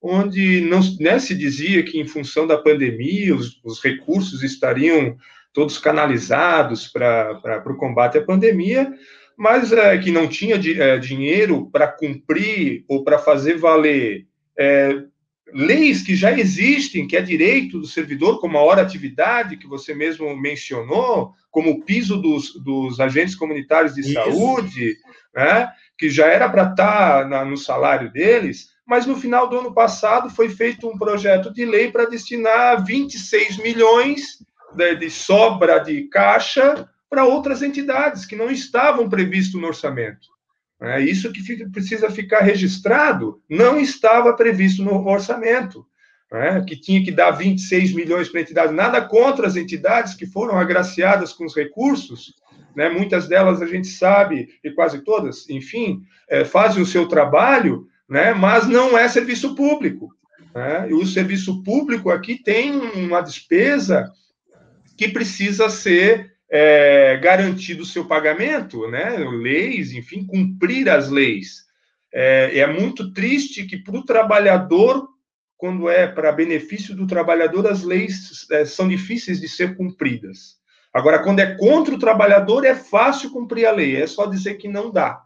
onde 0.00 0.60
não 0.60 0.78
né, 1.00 1.18
se 1.18 1.34
dizia 1.34 1.82
que, 1.82 2.00
em 2.00 2.06
função 2.06 2.46
da 2.46 2.56
pandemia, 2.56 3.34
os, 3.34 3.60
os 3.64 3.82
recursos 3.82 4.44
estariam 4.44 5.16
todos 5.52 5.78
canalizados 5.78 6.86
para 6.86 7.64
o 7.66 7.76
combate 7.76 8.18
à 8.18 8.24
pandemia, 8.24 8.92
mas 9.36 9.72
é, 9.72 9.98
que 9.98 10.12
não 10.12 10.28
tinha 10.28 10.56
de, 10.56 10.80
é, 10.80 10.96
dinheiro 10.96 11.68
para 11.72 11.88
cumprir 11.88 12.84
ou 12.86 13.02
para 13.02 13.18
fazer 13.18 13.58
valer 13.58 14.26
é, 14.56 15.09
leis 15.52 16.02
que 16.02 16.14
já 16.14 16.32
existem, 16.32 17.06
que 17.06 17.16
é 17.16 17.22
direito 17.22 17.78
do 17.78 17.86
servidor, 17.86 18.40
como 18.40 18.58
a 18.58 18.62
hora 18.62 18.82
atividade, 18.82 19.56
que 19.56 19.66
você 19.66 19.94
mesmo 19.94 20.36
mencionou, 20.36 21.34
como 21.50 21.70
o 21.70 21.84
piso 21.84 22.16
dos, 22.16 22.54
dos 22.62 23.00
agentes 23.00 23.34
comunitários 23.34 23.94
de 23.94 24.02
Isso. 24.02 24.12
saúde, 24.12 24.96
né, 25.34 25.70
que 25.98 26.08
já 26.08 26.26
era 26.26 26.48
para 26.48 26.70
estar 26.70 27.28
tá 27.28 27.44
no 27.44 27.56
salário 27.56 28.10
deles, 28.12 28.70
mas 28.86 29.06
no 29.06 29.16
final 29.16 29.48
do 29.48 29.58
ano 29.58 29.72
passado 29.72 30.30
foi 30.30 30.48
feito 30.48 30.88
um 30.88 30.98
projeto 30.98 31.52
de 31.52 31.64
lei 31.64 31.90
para 31.90 32.06
destinar 32.06 32.84
26 32.84 33.58
milhões 33.58 34.44
de, 34.74 34.96
de 34.96 35.10
sobra 35.10 35.78
de 35.78 36.08
caixa 36.08 36.88
para 37.08 37.24
outras 37.24 37.62
entidades 37.62 38.24
que 38.24 38.36
não 38.36 38.50
estavam 38.50 39.08
previstos 39.08 39.60
no 39.60 39.66
orçamento. 39.66 40.28
É 40.80 41.00
isso 41.00 41.30
que 41.30 41.42
fica, 41.42 41.68
precisa 41.70 42.10
ficar 42.10 42.40
registrado, 42.40 43.42
não 43.48 43.78
estava 43.78 44.32
previsto 44.32 44.82
no 44.82 45.06
orçamento, 45.06 45.86
é? 46.32 46.60
que 46.62 46.74
tinha 46.74 47.04
que 47.04 47.12
dar 47.12 47.32
26 47.32 47.92
milhões 47.92 48.28
para 48.28 48.40
a 48.40 48.42
entidade. 48.42 48.72
Nada 48.72 49.02
contra 49.02 49.46
as 49.46 49.56
entidades 49.56 50.14
que 50.14 50.26
foram 50.26 50.58
agraciadas 50.58 51.34
com 51.34 51.44
os 51.44 51.54
recursos, 51.54 52.34
né? 52.74 52.88
muitas 52.88 53.28
delas 53.28 53.60
a 53.60 53.66
gente 53.66 53.88
sabe, 53.88 54.48
e 54.64 54.70
quase 54.70 55.04
todas, 55.04 55.48
enfim, 55.50 56.00
é, 56.28 56.44
fazem 56.44 56.82
o 56.82 56.86
seu 56.86 57.06
trabalho, 57.06 57.86
né? 58.08 58.32
mas 58.32 58.66
não 58.66 58.96
é 58.96 59.06
serviço 59.06 59.54
público. 59.54 60.08
Né? 60.54 60.88
E 60.88 60.94
o 60.94 61.06
serviço 61.06 61.62
público 61.62 62.10
aqui 62.10 62.42
tem 62.42 62.72
uma 62.72 63.20
despesa 63.20 64.10
que 64.96 65.08
precisa 65.08 65.68
ser 65.68 66.32
é, 66.50 67.16
garantido 67.18 67.84
o 67.84 67.86
seu 67.86 68.04
pagamento, 68.04 68.88
né? 68.90 69.16
Leis, 69.18 69.92
enfim, 69.92 70.26
cumprir 70.26 70.88
as 70.88 71.08
leis. 71.08 71.64
É, 72.12 72.58
é 72.58 72.66
muito 72.66 73.12
triste 73.12 73.64
que 73.64 73.76
para 73.76 73.96
o 73.96 74.04
trabalhador, 74.04 75.08
quando 75.56 75.88
é 75.88 76.08
para 76.08 76.32
benefício 76.32 76.96
do 76.96 77.06
trabalhador, 77.06 77.68
as 77.68 77.84
leis 77.84 78.46
é, 78.50 78.64
são 78.64 78.88
difíceis 78.88 79.40
de 79.40 79.48
ser 79.48 79.76
cumpridas. 79.76 80.58
Agora, 80.92 81.22
quando 81.22 81.38
é 81.38 81.54
contra 81.54 81.94
o 81.94 81.98
trabalhador, 81.98 82.64
é 82.64 82.74
fácil 82.74 83.30
cumprir 83.30 83.66
a 83.66 83.70
lei, 83.70 83.94
é 83.94 84.06
só 84.08 84.26
dizer 84.26 84.54
que 84.54 84.66
não 84.66 84.90
dá. 84.90 85.22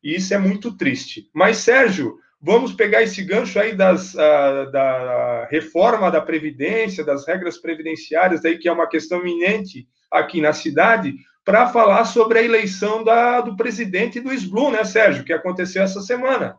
E 0.00 0.14
isso 0.14 0.32
é 0.32 0.38
muito 0.38 0.76
triste. 0.76 1.28
Mas, 1.34 1.56
Sérgio, 1.56 2.18
vamos 2.40 2.72
pegar 2.72 3.02
esse 3.02 3.20
gancho 3.24 3.58
aí 3.58 3.74
das, 3.74 4.14
uh, 4.14 4.70
da 4.70 5.48
reforma 5.50 6.08
da 6.08 6.20
Previdência, 6.20 7.04
das 7.04 7.26
regras 7.26 7.58
previdenciárias, 7.58 8.44
aí, 8.44 8.58
que 8.58 8.68
é 8.68 8.72
uma 8.72 8.88
questão 8.88 9.20
iminente 9.20 9.88
aqui 10.12 10.40
na 10.40 10.52
cidade 10.52 11.14
para 11.44 11.68
falar 11.68 12.04
sobre 12.04 12.38
a 12.38 12.42
eleição 12.42 13.02
da, 13.02 13.40
do 13.40 13.56
presidente 13.56 14.20
do 14.20 14.32
SBLU, 14.32 14.70
né, 14.70 14.84
Sérgio, 14.84 15.24
que 15.24 15.32
aconteceu 15.32 15.82
essa 15.82 16.00
semana. 16.00 16.56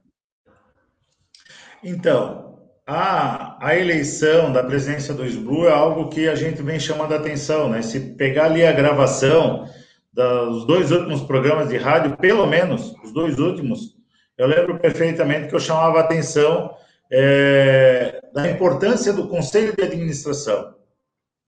Então, 1.81 2.59
a, 2.85 3.65
a 3.65 3.77
eleição 3.77 4.51
da 4.51 4.63
presidência 4.63 5.13
do 5.13 5.25
SBLU 5.25 5.67
é 5.67 5.71
algo 5.71 6.09
que 6.09 6.27
a 6.27 6.35
gente 6.35 6.61
vem 6.61 6.79
chamando 6.79 7.13
a 7.13 7.17
atenção, 7.17 7.69
né? 7.69 7.81
Se 7.81 7.99
pegar 8.15 8.45
ali 8.45 8.65
a 8.65 8.71
gravação 8.71 9.69
dos 10.11 10.65
dois 10.65 10.91
últimos 10.91 11.21
programas 11.21 11.69
de 11.69 11.77
rádio, 11.77 12.17
pelo 12.17 12.45
menos 12.45 12.93
os 13.03 13.13
dois 13.13 13.39
últimos, 13.39 13.95
eu 14.37 14.47
lembro 14.47 14.77
perfeitamente 14.79 15.47
que 15.47 15.55
eu 15.55 15.59
chamava 15.59 15.99
a 15.99 16.03
atenção 16.03 16.75
é, 17.11 18.21
da 18.33 18.49
importância 18.49 19.13
do 19.13 19.27
conselho 19.27 19.75
de 19.75 19.83
administração. 19.83 20.75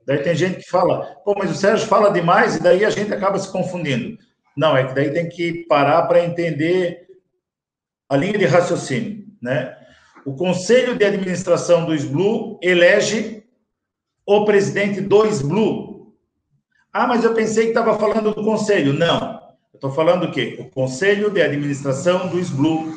Daí 0.05 0.19
tem 0.19 0.35
gente 0.35 0.57
que 0.57 0.69
fala, 0.69 1.15
pô, 1.23 1.33
mas 1.37 1.51
o 1.51 1.55
Sérgio 1.55 1.87
fala 1.87 2.11
demais 2.11 2.55
e 2.55 2.61
daí 2.61 2.85
a 2.85 2.89
gente 2.89 3.13
acaba 3.13 3.39
se 3.39 3.51
confundindo. 3.51 4.17
Não, 4.55 4.77
é 4.77 4.85
que 4.85 4.93
daí 4.93 5.11
tem 5.11 5.27
que 5.27 5.65
parar 5.67 6.03
para 6.03 6.23
entender 6.23 7.07
a 8.07 8.15
linha 8.15 8.37
de 8.37 8.45
raciocínio, 8.45 9.25
né? 9.41 9.75
O 10.25 10.35
conselho 10.35 10.95
de 10.95 11.05
administração 11.05 11.85
do 11.85 11.93
SBLU 11.93 12.59
elege 12.61 13.43
o 14.25 14.45
presidente 14.45 15.01
do 15.01 15.25
SBLU. 15.25 16.13
Ah, 16.91 17.05
mas 17.05 17.23
eu 17.23 17.33
pensei 17.33 17.65
que 17.65 17.69
estava 17.69 17.97
falando 17.99 18.33
do 18.33 18.43
conselho. 18.43 18.93
Não, 18.93 19.33
eu 19.73 19.77
estou 19.77 19.91
falando 19.91 20.25
o 20.25 20.31
quê? 20.31 20.55
O 20.59 20.69
conselho 20.69 21.29
de 21.29 21.41
administração 21.41 22.27
do 22.27 22.39
SBLU 22.39 22.95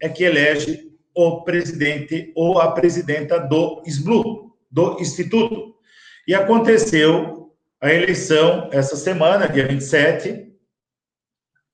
é 0.00 0.08
que 0.08 0.22
elege 0.22 0.90
o 1.14 1.42
presidente 1.42 2.32
ou 2.36 2.60
a 2.60 2.72
presidenta 2.72 3.38
do 3.38 3.82
SBLU, 3.86 4.52
do 4.70 5.00
instituto. 5.00 5.74
E 6.26 6.34
aconteceu 6.34 7.52
a 7.80 7.92
eleição 7.92 8.68
essa 8.72 8.96
semana, 8.96 9.48
dia 9.48 9.66
27, 9.66 10.50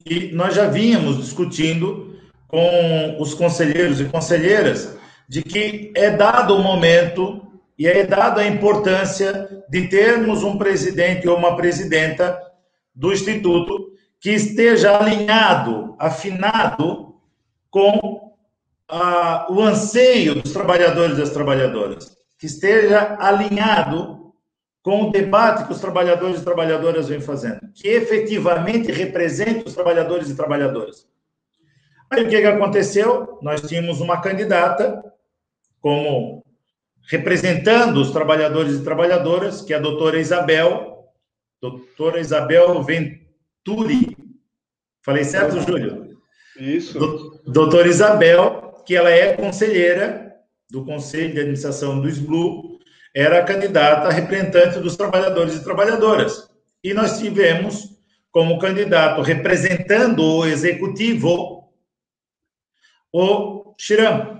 e 0.04 0.32
nós 0.32 0.54
já 0.54 0.68
vínhamos 0.68 1.18
discutindo 1.18 2.16
com 2.46 3.20
os 3.20 3.34
conselheiros 3.34 4.00
e 4.00 4.04
conselheiras 4.04 4.96
de 5.28 5.42
que 5.42 5.92
é 5.96 6.10
dado 6.10 6.54
o 6.54 6.62
momento 6.62 7.42
e 7.76 7.86
é 7.86 8.04
dada 8.04 8.40
a 8.40 8.46
importância 8.46 9.64
de 9.68 9.88
termos 9.88 10.44
um 10.44 10.56
presidente 10.56 11.28
ou 11.28 11.36
uma 11.36 11.56
presidenta 11.56 12.40
do 12.94 13.12
Instituto 13.12 13.92
que 14.20 14.30
esteja 14.30 14.96
alinhado, 14.96 15.94
afinado 15.98 17.16
com 17.68 18.32
a, 18.88 19.46
o 19.50 19.60
anseio 19.60 20.36
dos 20.36 20.52
trabalhadores 20.52 21.16
e 21.16 21.20
das 21.20 21.30
trabalhadoras, 21.30 22.16
que 22.38 22.46
esteja 22.46 23.16
alinhado 23.18 24.15
com 24.86 25.08
o 25.08 25.10
debate 25.10 25.66
que 25.66 25.72
os 25.72 25.80
trabalhadores 25.80 26.40
e 26.40 26.44
trabalhadoras 26.44 27.08
vêm 27.08 27.20
fazendo, 27.20 27.58
que 27.74 27.88
efetivamente 27.88 28.92
represente 28.92 29.66
os 29.66 29.74
trabalhadores 29.74 30.30
e 30.30 30.36
trabalhadoras. 30.36 31.08
Aí 32.08 32.22
o 32.22 32.28
que, 32.28 32.40
que 32.40 32.46
aconteceu? 32.46 33.36
Nós 33.42 33.62
tínhamos 33.62 34.00
uma 34.00 34.20
candidata 34.20 35.02
como 35.80 36.44
representando 37.10 37.96
os 37.96 38.12
trabalhadores 38.12 38.74
e 38.74 38.84
trabalhadoras, 38.84 39.60
que 39.60 39.74
é 39.74 39.76
a 39.76 39.80
doutora 39.80 40.20
Isabel, 40.20 41.10
doutora 41.60 42.20
Isabel 42.20 42.80
Venturi. 42.84 44.16
Falei 45.02 45.24
certo, 45.24 45.58
Júlio? 45.62 46.16
Isso. 46.60 47.40
doutora 47.44 47.88
Isabel, 47.88 48.84
que 48.86 48.94
ela 48.94 49.10
é 49.10 49.34
conselheira 49.34 50.32
do 50.70 50.84
Conselho 50.84 51.32
de 51.32 51.40
Administração 51.40 52.00
do 52.00 52.08
SBLU, 52.08 52.75
era 53.16 53.38
a 53.38 53.44
candidata 53.44 54.10
representante 54.10 54.78
dos 54.78 54.94
trabalhadores 54.94 55.54
e 55.54 55.64
trabalhadoras. 55.64 56.50
E 56.84 56.92
nós 56.92 57.18
tivemos 57.18 57.96
como 58.30 58.58
candidato 58.58 59.22
representando 59.22 60.22
o 60.22 60.46
executivo 60.46 61.72
o 63.10 63.74
Chiram. 63.78 64.38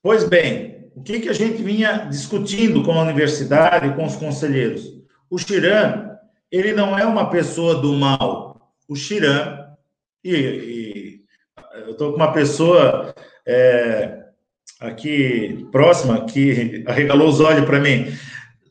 Pois 0.00 0.22
bem, 0.22 0.88
o 0.94 1.02
que, 1.02 1.18
que 1.18 1.28
a 1.28 1.32
gente 1.32 1.60
vinha 1.60 2.06
discutindo 2.08 2.84
com 2.84 2.92
a 2.92 3.02
universidade, 3.02 3.92
com 3.96 4.04
os 4.04 4.14
conselheiros? 4.14 4.84
O 5.28 5.36
Chiran, 5.36 6.16
ele 6.48 6.72
não 6.72 6.96
é 6.96 7.04
uma 7.04 7.28
pessoa 7.28 7.74
do 7.74 7.92
mal. 7.94 8.72
O 8.88 8.94
Chiran, 8.94 9.66
e, 10.22 10.32
e 10.32 11.24
eu 11.84 11.90
estou 11.90 12.12
com 12.12 12.18
uma 12.18 12.32
pessoa 12.32 13.12
é, 13.44 14.25
aqui 14.80 15.66
próxima 15.72 16.24
que 16.26 16.84
arregalou 16.86 17.28
os 17.28 17.40
olhos 17.40 17.64
para 17.64 17.80
mim. 17.80 18.12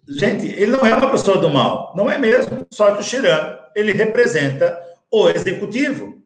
Gente, 0.07 0.47
ele 0.47 0.71
não 0.71 0.85
é 0.85 0.93
uma 0.95 1.09
pessoa 1.09 1.37
do 1.37 1.49
mal, 1.49 1.93
não 1.95 2.09
é 2.09 2.17
mesmo. 2.17 2.65
Só 2.71 2.91
que 2.91 3.01
o 3.01 3.03
Chiran, 3.03 3.57
ele 3.75 3.91
representa 3.91 4.79
o 5.11 5.29
executivo. 5.29 6.21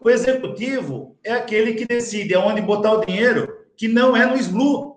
O 0.00 0.10
executivo 0.10 1.16
é 1.24 1.32
aquele 1.32 1.74
que 1.74 1.86
decide 1.86 2.34
aonde 2.34 2.60
botar 2.60 2.92
o 2.92 3.04
dinheiro, 3.04 3.48
que 3.76 3.88
não 3.88 4.14
é 4.14 4.26
no 4.26 4.36
SBLU. 4.36 4.96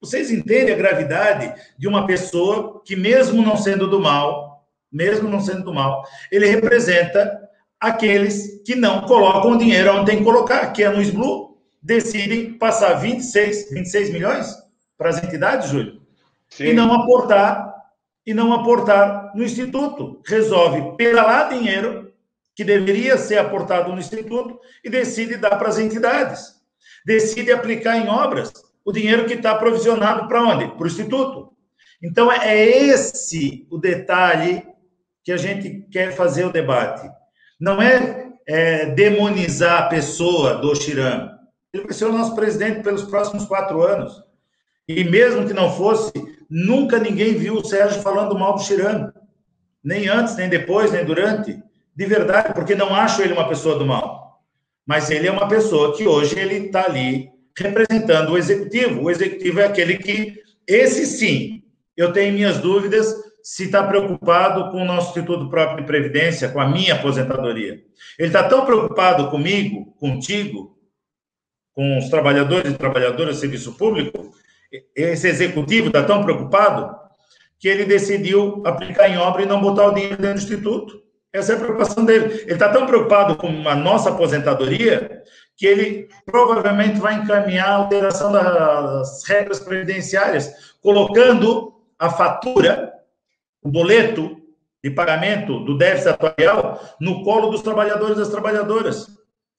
Vocês 0.00 0.30
entendem 0.30 0.72
a 0.72 0.78
gravidade 0.78 1.52
de 1.78 1.86
uma 1.86 2.06
pessoa 2.06 2.80
que, 2.82 2.96
mesmo 2.96 3.42
não 3.42 3.58
sendo 3.58 3.86
do 3.86 4.00
mal, 4.00 4.66
mesmo 4.90 5.28
não 5.28 5.40
sendo 5.40 5.64
do 5.64 5.74
mal, 5.74 6.02
ele 6.32 6.46
representa 6.46 7.38
aqueles 7.78 8.62
que 8.64 8.74
não 8.74 9.02
colocam 9.02 9.52
o 9.52 9.58
dinheiro 9.58 9.94
onde 9.94 10.06
tem 10.06 10.18
que 10.18 10.24
colocar, 10.24 10.72
que 10.72 10.82
é 10.82 10.88
no 10.88 11.02
SBLU, 11.02 11.49
decidem 11.82 12.54
passar 12.54 12.94
26, 12.94 13.70
26 13.70 14.10
milhões 14.10 14.56
para 14.96 15.10
as 15.10 15.22
entidades, 15.22 15.70
Júlio, 15.70 16.00
Sim. 16.48 16.64
e 16.64 16.72
não 16.72 16.92
aportar 16.92 17.70
e 18.26 18.34
não 18.34 18.52
aportar 18.52 19.32
no 19.34 19.42
instituto. 19.42 20.20
Resolve 20.26 20.96
pedalar 20.96 21.48
dinheiro 21.48 22.12
que 22.54 22.62
deveria 22.62 23.16
ser 23.16 23.38
aportado 23.38 23.92
no 23.92 23.98
instituto 23.98 24.60
e 24.84 24.90
decide 24.90 25.36
dar 25.36 25.56
para 25.56 25.68
as 25.68 25.78
entidades. 25.78 26.60
Decide 27.04 27.50
aplicar 27.50 27.96
em 27.96 28.08
obras 28.08 28.52
o 28.84 28.92
dinheiro 28.92 29.26
que 29.26 29.34
está 29.34 29.54
provisionado 29.54 30.28
para 30.28 30.42
onde? 30.42 30.68
Para 30.68 30.84
o 30.84 30.86
Instituto. 30.86 31.52
Então, 32.02 32.30
é 32.30 32.56
esse 32.58 33.66
o 33.70 33.78
detalhe 33.78 34.66
que 35.22 35.32
a 35.32 35.36
gente 35.36 35.86
quer 35.90 36.12
fazer 36.12 36.44
o 36.44 36.52
debate. 36.52 37.08
Não 37.58 37.80
é, 37.80 38.28
é 38.46 38.86
demonizar 38.86 39.82
a 39.82 39.88
pessoa 39.88 40.54
do 40.54 40.74
Xiram. 40.74 41.30
Ele 41.72 41.84
vai 41.84 41.92
ser 41.92 42.06
o 42.06 42.12
nosso 42.12 42.34
presidente 42.34 42.82
pelos 42.82 43.02
próximos 43.04 43.44
quatro 43.46 43.82
anos. 43.82 44.22
E 44.88 45.04
mesmo 45.04 45.46
que 45.46 45.54
não 45.54 45.72
fosse, 45.72 46.12
nunca 46.48 46.98
ninguém 46.98 47.34
viu 47.34 47.54
o 47.54 47.64
Sérgio 47.64 48.02
falando 48.02 48.38
mal 48.38 48.54
do 48.54 48.62
Xiram. 48.62 49.12
Nem 49.82 50.08
antes, 50.08 50.36
nem 50.36 50.48
depois, 50.48 50.90
nem 50.90 51.04
durante. 51.04 51.62
De 51.94 52.06
verdade, 52.06 52.52
porque 52.54 52.74
não 52.74 52.94
acho 52.94 53.22
ele 53.22 53.32
uma 53.32 53.48
pessoa 53.48 53.78
do 53.78 53.86
mal. 53.86 54.42
Mas 54.84 55.10
ele 55.10 55.28
é 55.28 55.30
uma 55.30 55.46
pessoa 55.46 55.96
que 55.96 56.08
hoje 56.08 56.38
ele 56.38 56.66
está 56.66 56.86
ali 56.86 57.30
representando 57.56 58.30
o 58.32 58.38
executivo. 58.38 59.02
O 59.02 59.10
executivo 59.10 59.60
é 59.60 59.66
aquele 59.66 59.96
que, 59.98 60.40
esse 60.66 61.06
sim, 61.06 61.62
eu 61.96 62.12
tenho 62.12 62.34
minhas 62.34 62.58
dúvidas 62.58 63.14
se 63.42 63.64
está 63.64 63.86
preocupado 63.86 64.70
com 64.70 64.82
o 64.82 64.84
nosso 64.84 65.10
Instituto 65.10 65.48
Próprio 65.48 65.80
de 65.80 65.86
Previdência, 65.86 66.48
com 66.48 66.60
a 66.60 66.68
minha 66.68 66.94
aposentadoria. 66.94 67.80
Ele 68.18 68.28
está 68.28 68.42
tão 68.42 68.66
preocupado 68.66 69.30
comigo, 69.30 69.94
contigo, 69.98 70.76
com 71.80 71.96
os 71.96 72.10
trabalhadores 72.10 72.70
e 72.70 72.76
trabalhadoras 72.76 73.36
do 73.36 73.40
serviço 73.40 73.72
público, 73.72 74.34
esse 74.94 75.26
executivo 75.26 75.86
está 75.86 76.02
tão 76.02 76.22
preocupado 76.22 76.94
que 77.58 77.66
ele 77.66 77.86
decidiu 77.86 78.62
aplicar 78.66 79.08
em 79.08 79.16
obra 79.16 79.44
e 79.44 79.46
não 79.46 79.62
botar 79.62 79.86
o 79.86 79.94
dinheiro 79.94 80.18
dentro 80.18 80.34
do 80.34 80.42
Instituto. 80.42 81.02
Essa 81.32 81.54
é 81.54 81.56
a 81.56 81.58
preocupação 81.58 82.04
dele. 82.04 82.42
Ele 82.42 82.52
está 82.52 82.68
tão 82.68 82.86
preocupado 82.86 83.34
com 83.34 83.66
a 83.66 83.74
nossa 83.74 84.10
aposentadoria 84.10 85.22
que 85.56 85.64
ele 85.64 86.08
provavelmente 86.26 87.00
vai 87.00 87.14
encaminhar 87.14 87.70
a 87.70 87.76
alteração 87.76 88.30
das 88.30 89.24
regras 89.24 89.58
previdenciárias, 89.58 90.74
colocando 90.82 91.72
a 91.98 92.10
fatura, 92.10 92.92
o 93.62 93.70
boleto 93.70 94.36
de 94.84 94.90
pagamento 94.90 95.60
do 95.60 95.78
déficit 95.78 96.10
atuarial 96.10 96.78
no 97.00 97.24
colo 97.24 97.48
dos 97.48 97.62
trabalhadores 97.62 98.16
e 98.16 98.20
das 98.20 98.28
trabalhadoras. 98.28 99.06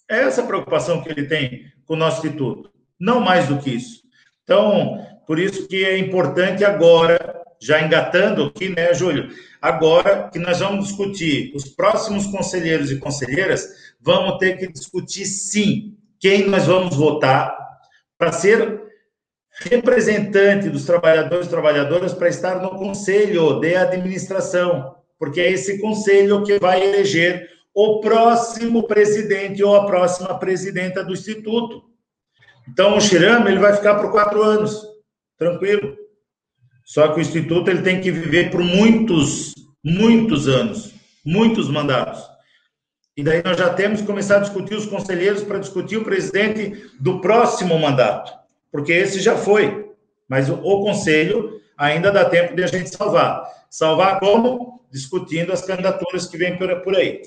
É 0.08 0.20
essa 0.24 0.44
a 0.44 0.46
preocupação 0.46 1.02
que 1.02 1.10
ele 1.10 1.26
tem 1.26 1.71
com 1.86 1.94
o 1.94 1.98
nosso 1.98 2.26
instituto, 2.26 2.72
não 3.00 3.20
mais 3.20 3.48
do 3.48 3.58
que 3.58 3.72
isso. 3.72 4.02
Então, 4.44 5.06
por 5.26 5.40
isso 5.40 5.68
que 5.68 5.84
é 5.84 5.98
importante 5.98 6.64
agora, 6.64 7.42
já 7.60 7.82
engatando 7.82 8.46
aqui, 8.46 8.70
né, 8.70 8.94
Júlio? 8.94 9.30
Agora 9.62 10.30
que 10.32 10.40
nós 10.40 10.60
vamos 10.60 10.88
discutir 10.88 11.52
os 11.56 11.66
próximos 11.66 12.26
conselheiros 12.28 12.92
e 12.92 12.98
conselheiras, 12.98 13.68
vamos 14.00 14.38
ter 14.40 14.58
que 14.58 14.72
discutir, 14.72 15.26
sim, 15.26 15.96
quem 16.20 16.48
nós 16.48 16.66
vamos 16.66 16.96
votar 16.96 17.56
para 18.18 18.32
ser 18.32 18.82
representante 19.60 20.70
dos 20.70 20.86
trabalhadores 20.86 21.48
e 21.48 21.50
trabalhadoras 21.50 22.14
para 22.14 22.30
estar 22.30 22.62
no 22.62 22.72
conselho 22.72 23.60
de 23.60 23.76
administração, 23.76 24.96
porque 25.20 25.42
é 25.42 25.52
esse 25.52 25.80
conselho 25.80 26.44
que 26.44 26.58
vai 26.60 26.84
eleger 26.84 27.50
o 27.74 28.00
próximo 28.02 28.84
presidente 28.84 29.64
ou 29.64 29.76
a 29.76 29.86
próxima 29.86 30.38
presidenta 30.38 31.04
do 31.04 31.14
instituto. 31.14 31.84
Então, 32.68 32.98
o 32.98 33.02
Chirama 33.02 33.50
ele 33.50 33.60
vai 33.60 33.74
ficar 33.76 33.96
por 33.96 34.12
quatro 34.12 34.42
anos, 34.44 34.86
tranquilo. 35.38 35.98
Só 36.86 37.08
que 37.10 37.20
o 37.20 37.22
instituto 37.22 37.70
ele 37.70 37.82
tem 37.82 38.02
que 38.02 38.12
viver 38.12 38.52
por 38.52 38.62
muitos, 38.62 39.54
muitos 39.84 40.48
anos, 40.48 40.94
muitos 41.26 41.70
mandatos. 41.70 42.22
E 43.16 43.24
daí 43.24 43.42
nós 43.44 43.58
já 43.58 43.74
temos 43.74 44.02
que 44.02 44.08
começar 44.08 44.38
a 44.38 44.42
discutir 44.42 44.76
os 44.76 44.86
conselheiros 44.86 45.44
para 45.44 45.60
discutir 45.60 45.98
o 45.98 46.04
presidente 46.04 46.90
do 47.00 47.20
próximo 47.20 47.78
mandato, 47.78 48.34
porque 48.72 48.92
esse 48.92 49.20
já 49.20 49.38
foi. 49.38 49.92
Mas 50.28 50.50
o, 50.50 50.56
o 50.56 50.84
conselho 50.84 51.62
ainda 51.78 52.12
dá 52.12 52.26
tempo 52.26 52.56
de 52.56 52.64
a 52.64 52.68
gente 52.68 52.90
salvar. 52.90 53.44
Salvar 53.70 54.20
como? 54.20 54.82
Discutindo 54.92 55.52
as 55.52 55.62
candidaturas 55.62 56.26
que 56.26 56.38
vêm 56.38 56.58
por 56.58 56.96
aí. 56.96 57.22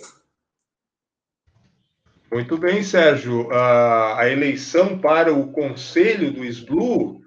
Muito 2.35 2.59
bem, 2.59 2.83
Sérgio. 2.83 3.43
Uh, 3.43 4.17
a 4.17 4.29
eleição 4.29 4.99
para 4.99 5.33
o 5.33 5.53
conselho 5.53 6.33
do 6.33 6.45
SBLU, 6.45 7.21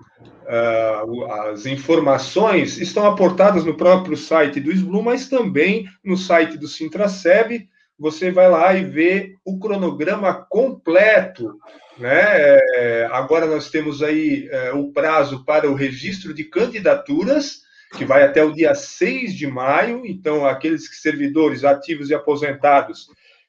as 1.50 1.66
informações 1.66 2.78
estão 2.78 3.06
aportadas 3.06 3.64
no 3.64 3.78
próprio 3.78 4.18
site 4.18 4.60
do 4.60 4.70
SBLU, 4.70 5.02
mas 5.02 5.30
também 5.30 5.88
no 6.04 6.18
site 6.18 6.58
do 6.58 6.68
Sintraceb 6.68 7.70
você 7.98 8.32
vai 8.32 8.50
lá 8.50 8.74
e 8.74 8.84
vê 8.84 9.36
o 9.46 9.58
cronograma 9.58 10.46
completo. 10.50 11.56
Né? 11.98 12.60
É, 12.76 13.08
agora 13.10 13.46
nós 13.46 13.70
temos 13.70 14.04
aí 14.04 14.50
é, 14.52 14.74
o 14.74 14.92
prazo 14.92 15.46
para 15.46 15.72
o 15.72 15.74
registro 15.74 16.34
de 16.34 16.44
candidaturas, 16.44 17.62
que 17.98 18.04
vai 18.04 18.24
até 18.24 18.44
o 18.44 18.52
dia 18.52 18.76
6 18.76 19.34
de 19.34 19.48
maio. 19.48 20.02
Então, 20.06 20.46
aqueles 20.46 20.86
servidores 21.02 21.64
ativos 21.64 22.10
e 22.10 22.14
aposentados 22.14 23.08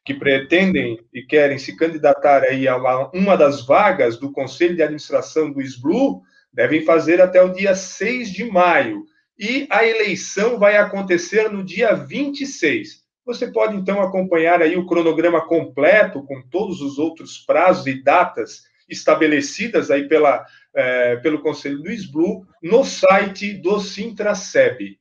que 0.09 0.15
pretendem 0.15 0.99
e 1.13 1.21
querem 1.21 1.59
se 1.59 1.77
candidatar 1.77 2.43
aí 2.43 2.67
a 2.67 2.79
uma 3.13 3.37
das 3.37 3.67
vagas 3.67 4.17
do 4.17 4.33
Conselho 4.33 4.75
de 4.75 4.83
Administração 4.83 5.53
do 5.53 5.61
SBLU, 5.61 6.23
devem 6.51 6.83
fazer 6.83 7.21
até 7.21 7.43
o 7.43 7.53
dia 7.53 7.75
6 7.75 8.33
de 8.33 8.43
maio. 8.43 9.05
E 9.39 9.67
a 9.69 9.85
eleição 9.85 10.59
vai 10.59 10.79
acontecer 10.79 11.51
no 11.51 11.63
dia 11.63 11.93
26. 11.93 13.03
Você 13.27 13.49
pode 13.49 13.77
então 13.77 14.01
acompanhar 14.01 14.63
aí 14.63 14.79
o 14.79 14.87
cronograma 14.87 15.43
completo 15.43 16.23
com 16.23 16.41
todos 16.41 16.81
os 16.81 16.99
outros 16.99 17.37
prazos 17.37 17.87
e 17.87 18.03
datas 18.03 18.63
estabelecidas 18.89 19.91
aí 19.91 20.09
pela, 20.09 20.43
é, 20.75 21.17
pelo 21.17 21.43
Conselho 21.43 21.83
do 21.83 21.91
SBLU 21.91 22.47
no 22.63 22.83
site 22.83 23.53
do 23.53 23.79
Sintraceb. 23.79 24.99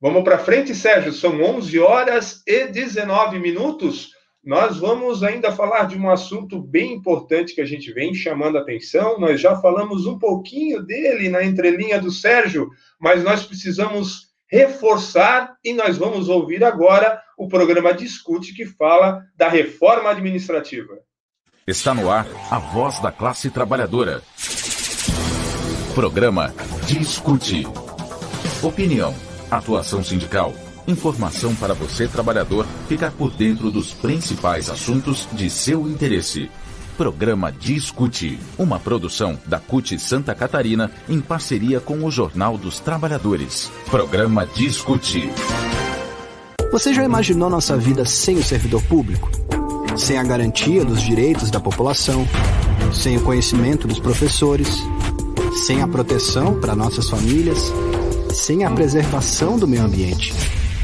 Vamos 0.00 0.24
para 0.24 0.38
frente, 0.38 0.74
Sérgio. 0.74 1.12
São 1.12 1.38
11 1.42 1.78
horas 1.80 2.42
e 2.46 2.64
19 2.68 3.38
minutos. 3.38 4.21
Nós 4.44 4.78
vamos 4.78 5.22
ainda 5.22 5.52
falar 5.52 5.84
de 5.84 5.96
um 5.96 6.10
assunto 6.10 6.60
bem 6.60 6.92
importante 6.94 7.54
que 7.54 7.60
a 7.60 7.64
gente 7.64 7.92
vem 7.92 8.12
chamando 8.12 8.58
a 8.58 8.60
atenção. 8.60 9.20
Nós 9.20 9.40
já 9.40 9.54
falamos 9.60 10.04
um 10.04 10.18
pouquinho 10.18 10.82
dele 10.82 11.28
na 11.28 11.44
entrelinha 11.44 12.00
do 12.00 12.10
Sérgio, 12.10 12.68
mas 13.00 13.22
nós 13.22 13.46
precisamos 13.46 14.32
reforçar 14.50 15.56
e 15.64 15.72
nós 15.72 15.96
vamos 15.96 16.28
ouvir 16.28 16.64
agora 16.64 17.22
o 17.38 17.46
programa 17.46 17.94
Discute, 17.94 18.52
que 18.52 18.66
fala 18.66 19.22
da 19.36 19.48
reforma 19.48 20.10
administrativa. 20.10 20.92
Está 21.64 21.94
no 21.94 22.10
ar 22.10 22.26
a 22.50 22.58
voz 22.58 22.98
da 22.98 23.12
classe 23.12 23.48
trabalhadora. 23.48 24.22
Programa 25.94 26.52
Discute. 26.86 27.64
Opinião, 28.60 29.14
atuação 29.48 30.02
sindical, 30.02 30.52
informação 30.86 31.54
para 31.54 31.74
você, 31.74 32.08
trabalhador, 32.08 32.66
ficar 32.88 33.10
por 33.12 33.30
dentro 33.30 33.70
dos 33.70 33.92
principais 33.92 34.68
assuntos 34.68 35.28
de 35.32 35.48
seu 35.48 35.88
interesse. 35.88 36.50
Programa 36.96 37.50
Discute, 37.50 38.38
uma 38.58 38.78
produção 38.78 39.38
da 39.46 39.58
CUT 39.58 39.98
Santa 39.98 40.34
Catarina 40.34 40.90
em 41.08 41.20
parceria 41.20 41.80
com 41.80 42.04
o 42.04 42.10
Jornal 42.10 42.58
dos 42.58 42.80
Trabalhadores. 42.80 43.70
Programa 43.90 44.46
Discute. 44.46 45.30
Você 46.70 46.92
já 46.94 47.04
imaginou 47.04 47.50
nossa 47.50 47.76
vida 47.76 48.04
sem 48.04 48.36
o 48.36 48.42
servidor 48.42 48.82
público? 48.84 49.30
Sem 49.96 50.18
a 50.18 50.22
garantia 50.22 50.84
dos 50.84 51.02
direitos 51.02 51.50
da 51.50 51.60
população, 51.60 52.26
sem 52.92 53.16
o 53.16 53.22
conhecimento 53.22 53.86
dos 53.86 53.98
professores, 53.98 54.68
sem 55.66 55.82
a 55.82 55.88
proteção 55.88 56.58
para 56.60 56.74
nossas 56.74 57.10
famílias, 57.10 57.72
sem 58.32 58.64
a 58.64 58.70
preservação 58.70 59.58
do 59.58 59.68
meio 59.68 59.82
ambiente. 59.82 60.32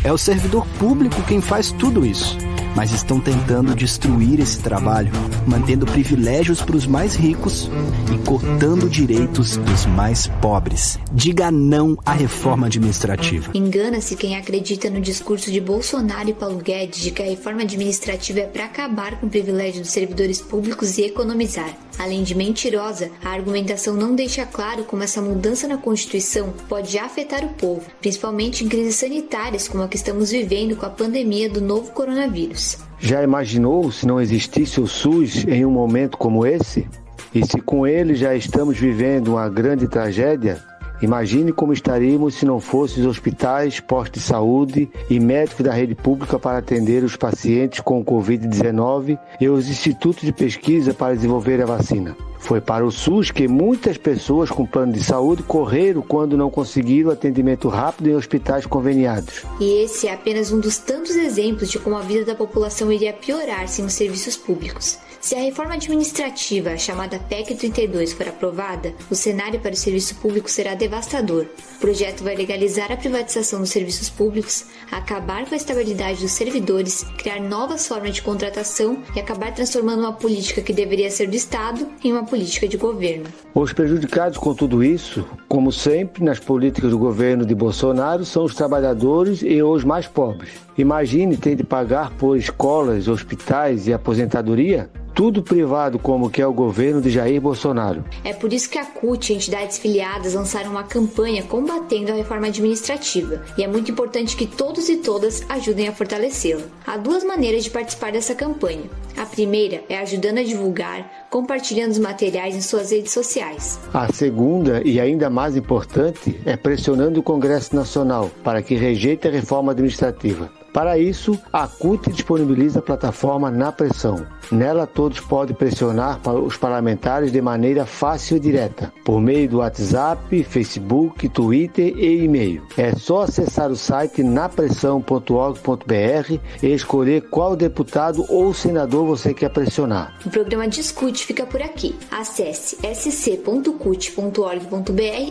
É 0.04 0.12
o 0.12 0.18
servidor 0.18 0.66
público 0.78 1.22
quem 1.22 1.40
faz 1.40 1.72
tudo 1.72 2.06
isso 2.06 2.38
mas 2.78 2.92
estão 2.92 3.18
tentando 3.18 3.74
destruir 3.74 4.38
esse 4.38 4.60
trabalho, 4.60 5.10
mantendo 5.44 5.84
privilégios 5.84 6.62
para 6.62 6.76
os 6.76 6.86
mais 6.86 7.16
ricos 7.16 7.68
e 8.14 8.18
cortando 8.18 8.88
direitos 8.88 9.56
dos 9.56 9.84
mais 9.84 10.28
pobres. 10.40 10.96
Diga 11.12 11.50
não 11.50 11.98
à 12.06 12.12
reforma 12.12 12.68
administrativa. 12.68 13.50
Engana-se 13.52 14.14
quem 14.14 14.36
acredita 14.36 14.88
no 14.88 15.00
discurso 15.00 15.50
de 15.50 15.60
Bolsonaro 15.60 16.28
e 16.28 16.32
Paulo 16.34 16.58
Guedes 16.58 17.00
de 17.00 17.10
que 17.10 17.20
a 17.20 17.26
reforma 17.26 17.62
administrativa 17.62 18.38
é 18.38 18.46
para 18.46 18.66
acabar 18.66 19.18
com 19.18 19.26
o 19.26 19.30
privilégio 19.30 19.80
dos 19.80 19.90
servidores 19.90 20.40
públicos 20.40 20.98
e 20.98 21.02
economizar. 21.02 21.76
Além 21.98 22.22
de 22.22 22.32
mentirosa, 22.32 23.10
a 23.24 23.30
argumentação 23.30 23.94
não 23.94 24.14
deixa 24.14 24.46
claro 24.46 24.84
como 24.84 25.02
essa 25.02 25.20
mudança 25.20 25.66
na 25.66 25.76
Constituição 25.76 26.54
pode 26.68 26.96
afetar 26.96 27.44
o 27.44 27.48
povo, 27.54 27.82
principalmente 28.00 28.64
em 28.64 28.68
crises 28.68 28.94
sanitárias 28.94 29.66
como 29.66 29.82
a 29.82 29.88
que 29.88 29.96
estamos 29.96 30.30
vivendo 30.30 30.76
com 30.76 30.86
a 30.86 30.90
pandemia 30.90 31.50
do 31.50 31.60
novo 31.60 31.90
coronavírus. 31.90 32.67
Já 32.98 33.22
imaginou 33.22 33.90
se 33.92 34.06
não 34.06 34.20
existisse 34.20 34.80
o 34.80 34.86
SUS 34.86 35.44
em 35.46 35.64
um 35.64 35.70
momento 35.70 36.18
como 36.18 36.44
esse? 36.44 36.88
E 37.34 37.46
se 37.46 37.60
com 37.60 37.86
ele 37.86 38.14
já 38.14 38.34
estamos 38.34 38.76
vivendo 38.76 39.28
uma 39.28 39.48
grande 39.48 39.86
tragédia, 39.86 40.60
Imagine 41.00 41.52
como 41.52 41.72
estaríamos 41.72 42.34
se 42.34 42.44
não 42.44 42.58
fossem 42.58 43.04
os 43.04 43.08
hospitais, 43.08 43.78
postos 43.78 44.20
de 44.20 44.28
saúde 44.28 44.90
e 45.08 45.20
médicos 45.20 45.64
da 45.64 45.72
rede 45.72 45.94
pública 45.94 46.40
para 46.40 46.58
atender 46.58 47.04
os 47.04 47.14
pacientes 47.14 47.78
com 47.78 48.04
Covid-19 48.04 49.16
e 49.40 49.48
os 49.48 49.68
institutos 49.68 50.22
de 50.22 50.32
pesquisa 50.32 50.92
para 50.92 51.14
desenvolver 51.14 51.62
a 51.62 51.66
vacina. 51.66 52.16
Foi 52.38 52.60
para 52.60 52.86
o 52.86 52.90
SUS 52.90 53.30
que 53.30 53.48
muitas 53.48 53.96
pessoas 53.96 54.50
com 54.50 54.64
plano 54.64 54.92
de 54.92 55.02
saúde 55.02 55.42
correram 55.42 56.00
quando 56.00 56.36
não 56.36 56.50
conseguiram 56.50 57.10
atendimento 57.10 57.68
rápido 57.68 58.08
em 58.08 58.14
hospitais 58.14 58.64
conveniados. 58.64 59.42
E 59.60 59.82
esse 59.84 60.06
é 60.06 60.14
apenas 60.14 60.52
um 60.52 60.60
dos 60.60 60.78
tantos 60.78 61.14
exemplos 61.16 61.70
de 61.70 61.78
como 61.78 61.96
a 61.96 62.00
vida 62.00 62.24
da 62.24 62.34
população 62.34 62.92
iria 62.92 63.12
piorar 63.12 63.68
sem 63.68 63.84
os 63.84 63.92
serviços 63.92 64.36
públicos. 64.36 64.98
Se 65.20 65.34
a 65.34 65.40
reforma 65.40 65.74
administrativa, 65.74 66.76
chamada 66.78 67.18
PEC 67.18 67.56
32, 67.56 68.12
for 68.12 68.28
aprovada, 68.28 68.94
o 69.10 69.16
cenário 69.16 69.58
para 69.58 69.72
o 69.72 69.76
serviço 69.76 70.14
público 70.14 70.48
será 70.48 70.74
devastador. 70.74 71.46
O 71.76 71.80
projeto 71.80 72.22
vai 72.22 72.36
legalizar 72.36 72.92
a 72.92 72.96
privatização 72.96 73.58
dos 73.60 73.70
serviços 73.70 74.08
públicos, 74.08 74.66
acabar 74.92 75.44
com 75.44 75.54
a 75.54 75.56
estabilidade 75.56 76.20
dos 76.20 76.30
servidores, 76.30 77.04
criar 77.18 77.40
novas 77.40 77.86
formas 77.86 78.14
de 78.14 78.22
contratação 78.22 79.02
e 79.14 79.18
acabar 79.18 79.52
transformando 79.52 80.00
uma 80.00 80.12
política 80.12 80.62
que 80.62 80.72
deveria 80.72 81.10
ser 81.10 81.26
do 81.26 81.34
Estado 81.34 81.88
em 82.02 82.12
uma 82.12 82.24
política 82.24 82.68
de 82.68 82.76
governo. 82.76 83.26
Os 83.52 83.72
prejudicados 83.72 84.38
com 84.38 84.54
tudo 84.54 84.84
isso, 84.84 85.26
como 85.48 85.72
sempre 85.72 86.22
nas 86.22 86.38
políticas 86.38 86.92
do 86.92 86.98
governo 86.98 87.44
de 87.44 87.56
Bolsonaro, 87.56 88.24
são 88.24 88.44
os 88.44 88.54
trabalhadores 88.54 89.42
e 89.42 89.60
os 89.62 89.82
mais 89.82 90.06
pobres. 90.06 90.50
Imagine 90.78 91.36
ter 91.36 91.56
de 91.56 91.64
pagar 91.64 92.10
por 92.12 92.36
escolas, 92.36 93.08
hospitais 93.08 93.88
e 93.88 93.92
aposentadoria 93.92 94.88
tudo 95.18 95.42
privado 95.42 95.98
como 95.98 96.30
que 96.30 96.40
é 96.40 96.46
o 96.46 96.52
governo 96.52 97.02
de 97.02 97.10
Jair 97.10 97.40
Bolsonaro. 97.40 98.04
É 98.22 98.32
por 98.32 98.52
isso 98.52 98.70
que 98.70 98.78
a 98.78 98.84
CUT 98.84 99.32
e 99.32 99.34
entidades 99.34 99.76
filiadas 99.76 100.34
lançaram 100.34 100.70
uma 100.70 100.84
campanha 100.84 101.42
combatendo 101.42 102.12
a 102.12 102.14
reforma 102.14 102.46
administrativa, 102.46 103.42
e 103.58 103.64
é 103.64 103.66
muito 103.66 103.90
importante 103.90 104.36
que 104.36 104.46
todos 104.46 104.88
e 104.88 104.98
todas 104.98 105.42
ajudem 105.48 105.88
a 105.88 105.92
fortalecê-la. 105.92 106.62
Há 106.86 106.96
duas 106.96 107.24
maneiras 107.24 107.64
de 107.64 107.70
participar 107.70 108.12
dessa 108.12 108.32
campanha. 108.32 108.84
A 109.16 109.26
primeira 109.26 109.82
é 109.88 109.98
ajudando 109.98 110.38
a 110.38 110.44
divulgar, 110.44 111.26
compartilhando 111.28 111.90
os 111.90 111.98
materiais 111.98 112.54
em 112.54 112.60
suas 112.60 112.92
redes 112.92 113.10
sociais. 113.10 113.80
A 113.92 114.12
segunda, 114.12 114.80
e 114.84 115.00
ainda 115.00 115.28
mais 115.28 115.56
importante, 115.56 116.40
é 116.46 116.56
pressionando 116.56 117.18
o 117.18 117.24
Congresso 117.24 117.74
Nacional 117.74 118.30
para 118.44 118.62
que 118.62 118.76
rejeite 118.76 119.26
a 119.26 119.32
reforma 119.32 119.72
administrativa. 119.72 120.57
Para 120.78 120.96
isso, 120.96 121.36
a 121.52 121.66
CUT 121.66 122.08
disponibiliza 122.12 122.78
a 122.78 122.82
plataforma 122.82 123.50
Na 123.50 123.72
Pressão. 123.72 124.24
Nela, 124.48 124.86
todos 124.86 125.18
podem 125.18 125.52
pressionar 125.52 126.20
os 126.24 126.56
parlamentares 126.56 127.32
de 127.32 127.42
maneira 127.42 127.84
fácil 127.84 128.36
e 128.36 128.40
direta, 128.40 128.92
por 129.04 129.20
meio 129.20 129.48
do 129.48 129.58
WhatsApp, 129.58 130.44
Facebook, 130.44 131.28
Twitter 131.30 131.98
e 131.98 132.22
e-mail. 132.22 132.62
É 132.76 132.94
só 132.94 133.22
acessar 133.22 133.72
o 133.72 133.76
site 133.76 134.22
napressão.org.br 134.22 136.38
e 136.62 136.72
escolher 136.72 137.22
qual 137.22 137.56
deputado 137.56 138.24
ou 138.28 138.54
senador 138.54 139.04
você 139.04 139.34
quer 139.34 139.50
pressionar. 139.50 140.16
O 140.24 140.30
programa 140.30 140.68
Discute 140.68 141.26
fica 141.26 141.44
por 141.44 141.60
aqui. 141.60 141.96
Acesse 142.08 142.78
sc.cut.org.br 142.94 143.72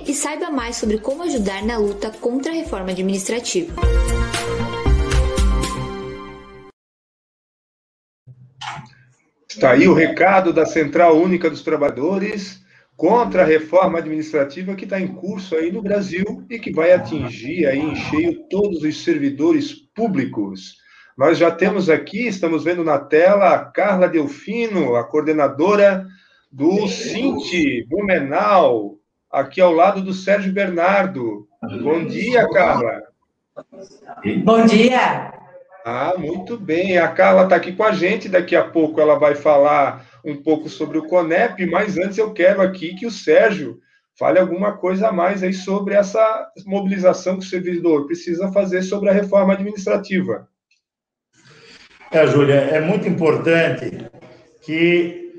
e 0.06 0.14
saiba 0.14 0.52
mais 0.52 0.76
sobre 0.76 0.98
como 0.98 1.24
ajudar 1.24 1.64
na 1.64 1.78
luta 1.78 2.12
contra 2.20 2.52
a 2.52 2.56
reforma 2.56 2.92
administrativa. 2.92 3.72
Está 9.58 9.72
aí 9.72 9.88
o 9.88 9.94
recado 9.96 10.54
da 10.54 10.68
Central 10.68 11.18
Única 11.18 11.50
dos 11.50 11.64
Trabalhadores 11.64 12.64
contra 12.96 13.42
a 13.42 13.46
reforma 13.46 13.98
administrativa 13.98 14.76
que 14.76 14.84
está 14.84 15.02
em 15.02 15.08
curso 15.08 15.56
aí 15.56 15.72
no 15.72 15.82
Brasil 15.82 16.46
e 16.48 16.60
que 16.60 16.72
vai 16.72 16.94
atingir 16.94 17.66
aí 17.66 17.80
em 17.80 17.96
cheio 17.96 18.48
todos 18.52 18.84
os 18.84 19.04
servidores 19.04 19.74
públicos. 19.74 20.76
Nós 21.18 21.40
já 21.40 21.50
temos 21.50 21.90
aqui, 21.90 22.28
estamos 22.28 22.66
vendo 22.66 22.84
na 22.84 23.00
tela, 23.00 23.56
a 23.56 23.66
Carla 23.66 24.08
Delfino, 24.08 24.96
a 24.96 25.04
coordenadora 25.04 26.06
do 26.52 26.88
Cinti 26.88 27.84
Blumenau, 27.90 29.00
aqui 29.32 29.60
ao 29.60 29.74
lado 29.74 30.04
do 30.04 30.14
Sérgio 30.14 30.54
Bernardo. 30.54 31.48
Bom 31.82 32.06
dia, 32.06 32.48
Carla. 32.50 33.02
Bom 34.44 34.66
dia. 34.68 35.34
Ah, 35.90 36.16
muito 36.18 36.58
bem. 36.58 36.98
A 36.98 37.08
Carla 37.08 37.44
está 37.44 37.56
aqui 37.56 37.72
com 37.72 37.82
a 37.82 37.94
gente. 37.94 38.28
Daqui 38.28 38.58
a 38.58 38.64
pouco 38.66 39.00
ela 39.00 39.18
vai 39.18 39.36
falar 39.36 40.06
um 40.22 40.36
pouco 40.36 40.68
sobre 40.68 40.98
o 40.98 41.08
CONEP, 41.08 41.66
mas 41.66 41.98
antes 41.98 42.18
eu 42.18 42.34
quero 42.34 42.62
aqui 42.62 42.94
que 42.94 43.06
o 43.06 43.12
Sérgio 43.12 43.80
fale 44.20 44.38
alguma 44.38 44.76
coisa 44.76 45.08
a 45.08 45.14
mais 45.14 45.44
aí 45.44 45.54
sobre 45.54 45.94
essa 45.94 46.52
mobilização 46.66 47.40
que 47.40 47.46
o 47.46 47.50
servidor 47.50 48.06
precisa 48.06 48.52
fazer 48.52 48.82
sobre 48.82 49.08
a 49.08 49.14
reforma 49.14 49.54
administrativa. 49.54 50.50
É, 52.12 52.28
Júlia, 52.28 52.56
é 52.56 52.82
muito 52.82 53.08
importante 53.08 54.10
que 54.64 55.32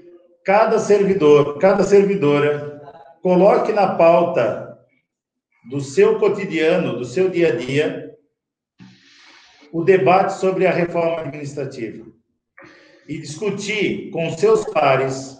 cada 0.46 0.78
servidor, 0.78 1.58
cada 1.58 1.82
servidora 1.82 2.80
coloque 3.22 3.70
na 3.70 3.88
pauta 3.96 4.78
do 5.68 5.82
seu 5.82 6.18
cotidiano, 6.18 6.96
do 6.96 7.04
seu 7.04 7.28
dia 7.28 7.48
a 7.48 7.56
dia, 7.56 8.07
o 9.72 9.82
debate 9.84 10.34
sobre 10.34 10.66
a 10.66 10.72
reforma 10.72 11.20
administrativa 11.20 12.06
e 13.08 13.18
discutir 13.18 14.10
com 14.10 14.36
seus 14.36 14.64
pares, 14.66 15.38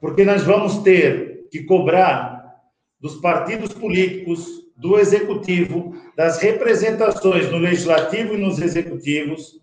porque 0.00 0.24
nós 0.24 0.42
vamos 0.42 0.78
ter 0.78 1.46
que 1.50 1.62
cobrar 1.64 2.38
dos 3.00 3.16
partidos 3.20 3.72
políticos, 3.72 4.46
do 4.76 4.98
executivo, 4.98 5.94
das 6.16 6.40
representações 6.40 7.50
no 7.50 7.58
legislativo 7.58 8.34
e 8.34 8.38
nos 8.38 8.60
executivos, 8.60 9.60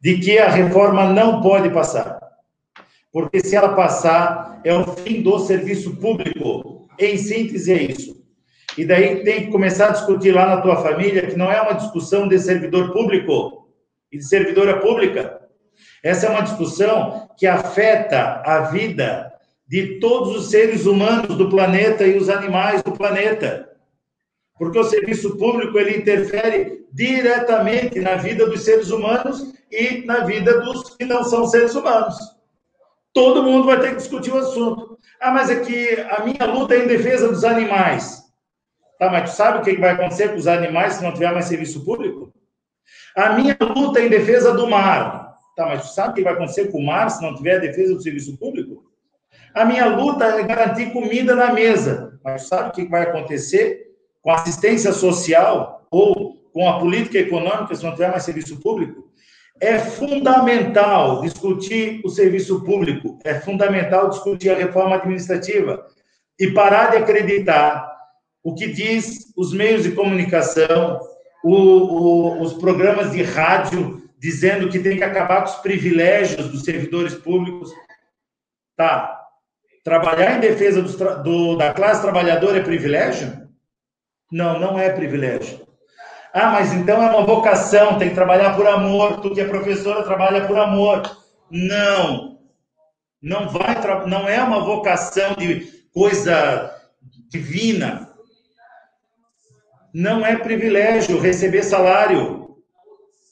de 0.00 0.18
que 0.18 0.38
a 0.38 0.48
reforma 0.48 1.12
não 1.12 1.40
pode 1.40 1.70
passar. 1.70 2.18
Porque 3.12 3.40
se 3.40 3.56
ela 3.56 3.74
passar, 3.74 4.60
é 4.64 4.74
o 4.74 4.84
fim 4.96 5.22
do 5.22 5.38
serviço 5.38 5.96
público. 5.96 6.88
Em 6.98 7.16
síntese, 7.16 7.72
é 7.72 7.82
isso. 7.82 8.25
E 8.76 8.84
daí 8.84 9.24
tem 9.24 9.46
que 9.46 9.50
começar 9.50 9.88
a 9.88 9.92
discutir 9.92 10.32
lá 10.32 10.46
na 10.46 10.60
tua 10.60 10.76
família 10.76 11.26
que 11.26 11.36
não 11.36 11.50
é 11.50 11.60
uma 11.60 11.72
discussão 11.72 12.28
de 12.28 12.38
servidor 12.38 12.92
público 12.92 13.68
e 14.12 14.18
de 14.18 14.24
servidora 14.24 14.80
pública. 14.80 15.40
Essa 16.02 16.26
é 16.26 16.30
uma 16.30 16.42
discussão 16.42 17.28
que 17.36 17.46
afeta 17.46 18.42
a 18.44 18.60
vida 18.60 19.32
de 19.66 19.98
todos 19.98 20.36
os 20.36 20.50
seres 20.50 20.86
humanos 20.86 21.36
do 21.36 21.48
planeta 21.48 22.06
e 22.06 22.16
os 22.16 22.28
animais 22.28 22.82
do 22.82 22.92
planeta. 22.92 23.68
Porque 24.58 24.78
o 24.78 24.84
serviço 24.84 25.36
público 25.36 25.78
ele 25.78 25.96
interfere 25.96 26.86
diretamente 26.92 28.00
na 28.00 28.16
vida 28.16 28.46
dos 28.46 28.62
seres 28.62 28.90
humanos 28.90 29.52
e 29.70 30.04
na 30.06 30.20
vida 30.20 30.60
dos 30.60 30.96
que 30.96 31.04
não 31.04 31.24
são 31.24 31.46
seres 31.46 31.74
humanos. 31.74 32.16
Todo 33.12 33.42
mundo 33.42 33.66
vai 33.66 33.80
ter 33.80 33.90
que 33.90 33.96
discutir 33.96 34.32
o 34.32 34.38
assunto. 34.38 34.98
Ah, 35.20 35.32
mas 35.32 35.50
é 35.50 35.60
que 35.60 35.98
a 36.10 36.22
minha 36.24 36.52
luta 36.52 36.74
é 36.74 36.84
em 36.84 36.86
defesa 36.86 37.28
dos 37.28 37.44
animais. 37.44 38.25
Tá, 38.98 39.10
mas 39.10 39.30
tu 39.30 39.36
sabe 39.36 39.58
o 39.58 39.62
que 39.62 39.76
vai 39.76 39.90
acontecer 39.90 40.30
com 40.30 40.36
os 40.36 40.46
animais 40.46 40.94
se 40.94 41.02
não 41.02 41.12
tiver 41.12 41.32
mais 41.32 41.46
serviço 41.46 41.84
público? 41.84 42.32
A 43.14 43.32
minha 43.34 43.56
luta 43.60 44.00
é 44.00 44.06
em 44.06 44.08
defesa 44.08 44.52
do 44.52 44.66
mar. 44.66 45.36
Tá, 45.54 45.66
mas 45.66 45.82
tu 45.82 45.94
sabe 45.94 46.10
o 46.10 46.14
que 46.14 46.22
vai 46.22 46.32
acontecer 46.32 46.70
com 46.70 46.78
o 46.78 46.86
mar 46.86 47.10
se 47.10 47.22
não 47.22 47.34
tiver 47.34 47.56
a 47.56 47.60
defesa 47.60 47.94
do 47.94 48.02
serviço 48.02 48.36
público? 48.38 48.84
A 49.54 49.64
minha 49.64 49.86
luta 49.86 50.24
é 50.24 50.42
garantir 50.42 50.92
comida 50.92 51.34
na 51.34 51.52
mesa. 51.52 52.18
Mas 52.24 52.42
tu 52.42 52.48
sabe 52.48 52.68
o 52.68 52.72
que 52.72 52.84
vai 52.86 53.02
acontecer 53.02 53.86
com 54.22 54.30
a 54.30 54.34
assistência 54.34 54.92
social 54.92 55.86
ou 55.90 56.36
com 56.52 56.68
a 56.68 56.78
política 56.78 57.18
econômica 57.18 57.74
se 57.74 57.84
não 57.84 57.92
tiver 57.92 58.10
mais 58.10 58.22
serviço 58.22 58.60
público? 58.60 59.06
É 59.60 59.78
fundamental 59.78 61.22
discutir 61.22 62.02
o 62.04 62.10
serviço 62.10 62.62
público, 62.64 63.18
é 63.24 63.34
fundamental 63.34 64.10
discutir 64.10 64.50
a 64.50 64.54
reforma 64.54 64.96
administrativa 64.96 65.86
e 66.38 66.50
parar 66.50 66.90
de 66.90 66.98
acreditar 66.98 67.95
o 68.46 68.54
que 68.54 68.68
diz 68.68 69.32
os 69.36 69.52
meios 69.52 69.82
de 69.82 69.90
comunicação, 69.90 71.00
o, 71.42 71.52
o, 71.52 72.42
os 72.42 72.52
programas 72.52 73.10
de 73.10 73.20
rádio 73.20 74.08
dizendo 74.20 74.68
que 74.68 74.78
tem 74.78 74.96
que 74.96 75.02
acabar 75.02 75.40
com 75.40 75.50
os 75.50 75.56
privilégios 75.56 76.48
dos 76.48 76.62
servidores 76.62 77.12
públicos. 77.12 77.72
Tá. 78.76 79.20
Trabalhar 79.82 80.36
em 80.36 80.40
defesa 80.40 80.80
do, 80.80 81.22
do, 81.24 81.56
da 81.56 81.74
classe 81.74 82.00
trabalhadora 82.00 82.58
é 82.58 82.62
privilégio? 82.62 83.48
Não, 84.30 84.60
não 84.60 84.78
é 84.78 84.90
privilégio. 84.90 85.66
Ah, 86.32 86.52
mas 86.52 86.72
então 86.72 87.02
é 87.02 87.10
uma 87.10 87.26
vocação, 87.26 87.98
tem 87.98 88.10
que 88.10 88.14
trabalhar 88.14 88.54
por 88.54 88.68
amor, 88.68 89.20
tu 89.22 89.34
que 89.34 89.40
é 89.40 89.48
professora 89.48 90.04
trabalha 90.04 90.46
por 90.46 90.56
amor. 90.56 91.02
Não. 91.50 92.38
Não 93.20 93.48
vai, 93.48 93.74
não 94.06 94.28
é 94.28 94.40
uma 94.40 94.60
vocação 94.60 95.34
de 95.34 95.66
coisa 95.92 96.72
divina. 97.28 98.14
Não 99.98 100.26
é 100.26 100.36
privilégio 100.36 101.18
receber 101.18 101.62
salário. 101.62 102.54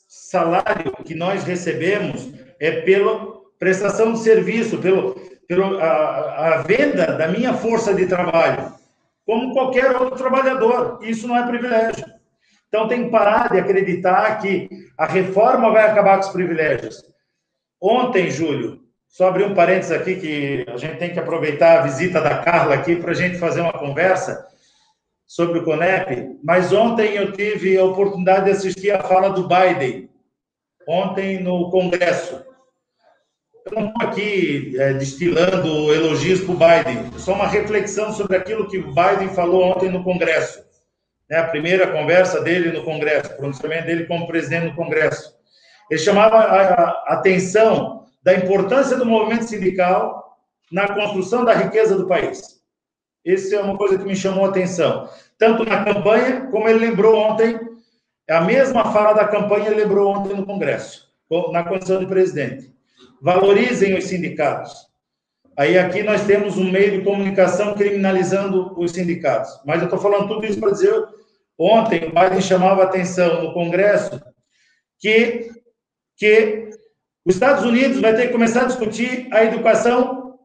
Salário 0.09 0.93
que 1.05 1.15
nós 1.15 1.45
recebemos 1.45 2.31
é 2.59 2.81
pela 2.81 3.35
prestação 3.59 4.15
de 4.15 4.21
serviço, 4.21 4.79
pelo, 4.79 5.15
pelo 5.47 5.79
a, 5.79 6.55
a 6.55 6.63
venda 6.63 7.19
da 7.19 7.29
minha 7.29 7.53
força 7.53 7.93
de 7.93 8.07
trabalho, 8.07 8.73
como 9.27 9.53
qualquer 9.53 9.95
outro 9.95 10.17
trabalhador. 10.17 11.01
Isso 11.03 11.29
não 11.29 11.37
é 11.37 11.47
privilégio. 11.47 12.07
Então 12.69 12.89
tem 12.89 13.05
que 13.05 13.11
parar 13.11 13.53
de 13.53 13.59
acreditar 13.59 14.39
que 14.41 14.67
a 14.97 15.05
reforma 15.05 15.71
vai 15.71 15.91
acabar 15.91 16.15
com 16.15 16.29
os 16.29 16.33
privilégios. 16.33 17.05
Ontem, 17.79 18.31
Júlio, 18.31 18.81
só 19.07 19.29
abrir 19.29 19.45
um 19.45 19.55
parênteses 19.55 19.93
aqui 19.93 20.17
que 20.17 20.65
a 20.67 20.79
gente 20.79 20.97
tem 20.97 21.13
que 21.13 21.19
aproveitar 21.19 21.81
a 21.81 21.83
visita 21.83 22.23
da 22.23 22.39
Carla 22.39 22.75
aqui 22.75 22.97
para 22.97 23.11
a 23.11 23.15
gente 23.15 23.37
fazer 23.37 23.61
uma 23.61 23.75
conversa 23.75 24.54
sobre 25.27 25.59
o 25.59 25.65
CONEP, 25.65 26.39
mas 26.43 26.73
ontem 26.73 27.15
eu 27.15 27.33
tive 27.33 27.79
a 27.79 27.85
oportunidade 27.85 28.47
de 28.47 28.51
assistir 28.53 28.91
a 28.91 29.03
fala 29.03 29.31
do 29.31 29.49
Biden, 29.49 30.11
ontem 30.89 31.43
no 31.43 31.71
Congresso. 31.71 32.45
Eu 33.67 33.73
não 33.81 33.89
estou 33.89 34.09
aqui 34.09 34.75
é, 34.79 34.93
destilando 34.93 35.93
elogios 35.93 36.41
para 36.43 36.53
o 36.53 36.59
Biden, 36.59 37.19
só 37.19 37.33
uma 37.33 37.47
reflexão 37.47 38.13
sobre 38.13 38.37
aquilo 38.37 38.69
que 38.69 38.79
o 38.79 38.95
Biden 38.95 39.29
falou 39.35 39.65
ontem 39.65 39.91
no 39.91 40.05
Congresso 40.05 40.65
né, 41.29 41.39
a 41.39 41.49
primeira 41.49 41.91
conversa 41.91 42.41
dele 42.41 42.73
no 42.73 42.85
Congresso, 42.85 43.33
o 43.33 43.37
pronunciamento 43.37 43.87
dele 43.87 44.07
como 44.07 44.27
presidente 44.27 44.71
do 44.71 44.77
Congresso. 44.77 45.35
Ele 45.91 46.01
chamava 46.01 46.37
a 46.37 47.15
atenção 47.15 48.07
da 48.23 48.35
importância 48.35 48.97
do 48.97 49.05
movimento 49.05 49.45
sindical 49.45 50.39
na 50.73 50.89
construção 50.89 51.45
da 51.45 51.55
riqueza 51.55 51.97
do 51.97 52.07
país. 52.07 52.63
Isso 53.25 53.55
é 53.55 53.61
uma 53.61 53.77
coisa 53.77 53.97
que 53.97 54.05
me 54.05 54.15
chamou 54.15 54.45
a 54.45 54.49
atenção. 54.49 55.09
Tanto 55.39 55.65
na 55.65 55.85
campanha, 55.85 56.47
como 56.51 56.69
ele 56.69 56.79
lembrou 56.79 57.17
ontem, 57.17 57.59
a 58.29 58.41
mesma 58.41 58.93
fala 58.93 59.13
da 59.13 59.27
campanha 59.27 59.67
ele 59.67 59.83
lembrou 59.83 60.15
ontem 60.15 60.35
no 60.35 60.47
Congresso, 60.47 61.09
na 61.53 61.65
condição 61.65 61.99
de 61.99 62.07
presidente. 62.07 62.73
Valorizem 63.21 63.97
os 63.97 64.05
sindicatos. 64.05 64.73
Aí 65.57 65.79
aqui 65.79 66.03
nós 66.03 66.27
temos 66.27 66.59
um 66.59 66.71
meio 66.71 66.99
de 66.99 67.05
comunicação 67.05 67.75
criminalizando 67.75 68.79
os 68.79 68.93
sindicatos. 68.93 69.51
Mas 69.65 69.79
eu 69.79 69.85
estou 69.85 69.99
falando 69.99 70.29
tudo 70.29 70.45
isso 70.45 70.59
para 70.59 70.73
dizer, 70.73 70.93
ontem 71.59 72.05
o 72.05 72.13
Biden 72.13 72.41
chamava 72.41 72.83
a 72.83 72.87
atenção 72.87 73.43
no 73.43 73.55
Congresso 73.55 74.21
que, 74.99 75.51
que 76.17 76.71
os 77.25 77.35
Estados 77.35 77.65
Unidos 77.65 78.01
vai 78.01 78.15
ter 78.15 78.27
que 78.27 78.33
começar 78.33 78.63
a 78.63 78.67
discutir 78.67 79.29
a 79.33 79.45
educação, 79.45 80.39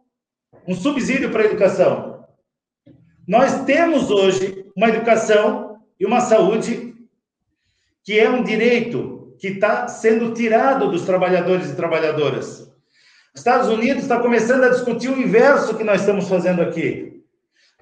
um 0.67 0.75
subsídio 0.75 1.31
para 1.31 1.43
a 1.43 1.45
educação. 1.45 2.08
Nós 3.29 3.63
temos 3.63 4.09
hoje 4.09 4.65
uma 4.75 4.89
educação 4.89 5.77
e 5.99 6.05
uma 6.05 6.19
saúde 6.19 6.95
que 8.03 8.19
é 8.19 8.27
um 8.27 8.41
direito 8.41 9.35
que 9.37 9.49
está 9.49 9.87
sendo 9.87 10.33
tirado 10.33 10.89
dos 10.89 11.03
trabalhadores 11.03 11.69
e 11.69 11.75
trabalhadoras. 11.75 12.73
Estados 13.35 13.67
Unidos 13.67 14.01
está 14.01 14.19
começando 14.19 14.63
a 14.63 14.69
discutir 14.69 15.09
o 15.09 15.21
inverso 15.21 15.77
que 15.77 15.83
nós 15.83 15.99
estamos 15.99 16.27
fazendo 16.27 16.63
aqui. 16.63 17.23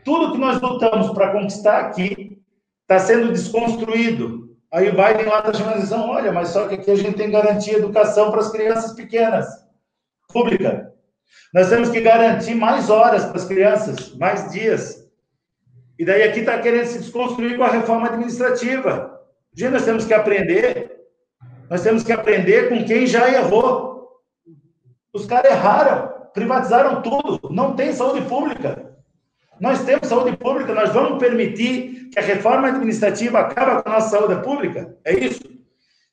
Tudo 0.03 0.33
que 0.33 0.37
nós 0.37 0.59
lutamos 0.59 1.11
para 1.11 1.31
conquistar 1.31 1.79
aqui 1.79 2.41
está 2.81 2.99
sendo 2.99 3.31
desconstruído. 3.31 4.53
Aí 4.69 4.89
o 4.89 4.91
Biden 4.91 5.27
lá 5.27 5.39
está 5.39 5.53
chamando 5.53 5.75
a 5.75 5.77
atenção, 5.77 6.09
olha, 6.09 6.33
mas 6.33 6.49
só 6.49 6.67
que 6.67 6.75
aqui 6.75 6.91
a 6.91 6.95
gente 6.95 7.15
tem 7.15 7.31
garantia 7.31 7.77
educação 7.77 8.31
para 8.31 8.41
as 8.41 8.51
crianças 8.51 8.91
pequenas, 8.91 9.47
pública. 10.27 10.93
Nós 11.53 11.69
temos 11.69 11.87
que 11.87 12.01
garantir 12.01 12.53
mais 12.53 12.89
horas 12.89 13.23
para 13.23 13.37
as 13.37 13.45
crianças, 13.45 14.13
mais 14.17 14.51
dias. 14.51 15.06
E 15.97 16.05
daí 16.05 16.23
aqui 16.23 16.41
está 16.41 16.59
querendo 16.59 16.85
se 16.85 16.99
desconstruir 16.99 17.57
com 17.57 17.63
a 17.63 17.69
reforma 17.69 18.07
administrativa. 18.07 19.19
Gente, 19.53 19.71
nós 19.71 19.85
temos 19.85 20.05
que 20.05 20.13
aprender. 20.13 20.91
Nós 21.69 21.81
temos 21.81 22.03
que 22.03 22.11
aprender 22.11 22.69
com 22.69 22.85
quem 22.85 23.07
já 23.07 23.29
errou. 23.29 23.97
Os 25.13 25.25
caras 25.25 25.51
erraram, 25.51 26.11
privatizaram 26.33 27.01
tudo, 27.01 27.49
não 27.51 27.75
tem 27.75 27.91
saúde 27.91 28.21
pública. 28.27 28.95
Nós 29.59 29.83
temos 29.83 30.07
saúde 30.07 30.37
pública, 30.37 30.73
nós 30.73 30.93
vamos 30.93 31.17
permitir 31.17 32.09
que 32.11 32.19
a 32.19 32.21
reforma 32.21 32.67
administrativa 32.67 33.39
acabe 33.39 33.81
com 33.81 33.89
a 33.89 33.93
nossa 33.93 34.09
saúde 34.09 34.41
pública? 34.43 34.95
É 35.03 35.13
isso? 35.13 35.41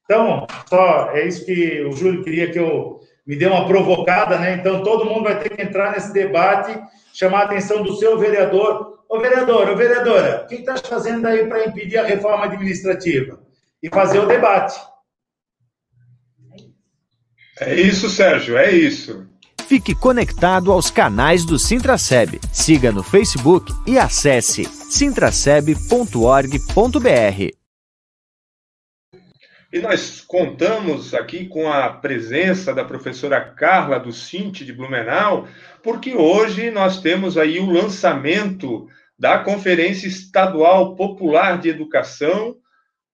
Então, 0.05 0.47
só 0.66 1.11
é 1.11 1.27
isso 1.27 1.44
que 1.44 1.83
o 1.83 1.92
Júlio 1.92 2.25
queria 2.25 2.51
que 2.51 2.59
eu 2.59 3.01
me 3.27 3.37
dê 3.37 3.47
uma 3.47 3.66
provocada, 3.66 4.38
né? 4.38 4.55
Então, 4.55 4.83
todo 4.83 5.05
mundo 5.05 5.25
vai 5.25 5.38
ter 5.38 5.51
que 5.51 5.62
entrar 5.62 5.92
nesse 5.92 6.12
debate, 6.12 6.79
chamar 7.12 7.40
a 7.40 7.44
atenção 7.44 7.83
do 7.83 7.94
seu 7.97 8.18
vereador. 8.18 8.93
Ô 9.08 9.20
vereador, 9.20 9.70
ô 9.70 9.76
vereadora, 9.76 10.42
o 10.44 10.48
que 10.48 10.56
está 10.56 10.76
fazendo 10.76 11.26
aí 11.26 11.46
para 11.46 11.66
impedir 11.66 11.98
a 11.98 12.04
reforma 12.04 12.46
administrativa? 12.46 13.40
E 13.82 13.88
fazer 13.88 14.18
o 14.18 14.26
debate. 14.26 14.80
É 17.60 17.74
isso, 17.74 18.08
Sérgio, 18.08 18.56
é 18.56 18.72
isso. 18.72 19.28
Fique 19.66 19.94
conectado 19.94 20.70
aos 20.70 20.90
canais 20.90 21.44
do 21.44 21.58
Sintraceb. 21.58 22.38
Siga 22.52 22.92
no 22.92 23.02
Facebook 23.02 23.72
e 23.86 23.98
acesse 23.98 24.64
sintraceb.org.br. 24.64 27.54
E 29.72 29.80
nós 29.80 30.20
contamos 30.20 31.14
aqui 31.14 31.46
com 31.46 31.68
a 31.68 31.88
presença 31.88 32.72
da 32.72 32.84
professora 32.84 33.40
Carla 33.40 33.98
do 33.98 34.12
Cinti 34.12 34.64
de 34.64 34.72
Blumenau, 34.72 35.48
porque 35.85 36.14
hoje 36.14 36.70
nós 36.70 37.01
temos 37.01 37.37
aí 37.38 37.61
o 37.61 37.70
lançamento 37.70 38.88
da 39.16 39.38
Conferência 39.38 40.09
Estadual 40.09 40.97
Popular 40.97 41.61
de 41.61 41.68
Educação, 41.68 42.57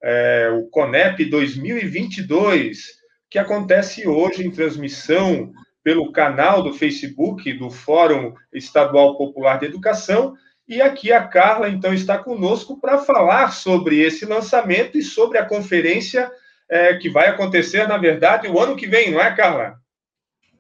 é, 0.03 0.49
o 0.57 0.71
CONEP 0.71 1.27
2022 1.27 3.01
que 3.31 3.39
acontece 3.39 4.09
hoje 4.09 4.45
em 4.45 4.51
transmissão 4.51 5.53
pelo 5.85 6.11
canal 6.11 6.63
do 6.63 6.73
Facebook 6.73 7.53
do 7.53 7.71
Fórum 7.71 8.35
Estadual 8.53 9.17
Popular 9.17 9.59
de 9.59 9.67
Educação. 9.67 10.35
E 10.67 10.83
aqui 10.83 11.13
a 11.13 11.27
Carla, 11.27 11.69
então, 11.69 11.95
está 11.95 12.19
conosco 12.19 12.81
para 12.81 12.99
falar 12.99 13.53
sobre 13.53 14.01
esse 14.01 14.27
lançamento 14.27 14.99
e 14.99 15.03
sobre 15.03 15.39
a 15.39 15.47
conferência 15.47 16.31
é, 16.69 16.95
que 16.97 17.09
vai 17.09 17.29
acontecer, 17.29 17.87
na 17.87 17.97
verdade, 17.97 18.49
o 18.49 18.59
ano 18.59 18.77
que 18.77 18.87
vem, 18.87 19.13
não 19.13 19.21
é, 19.21 19.35
Carla? 19.35 19.81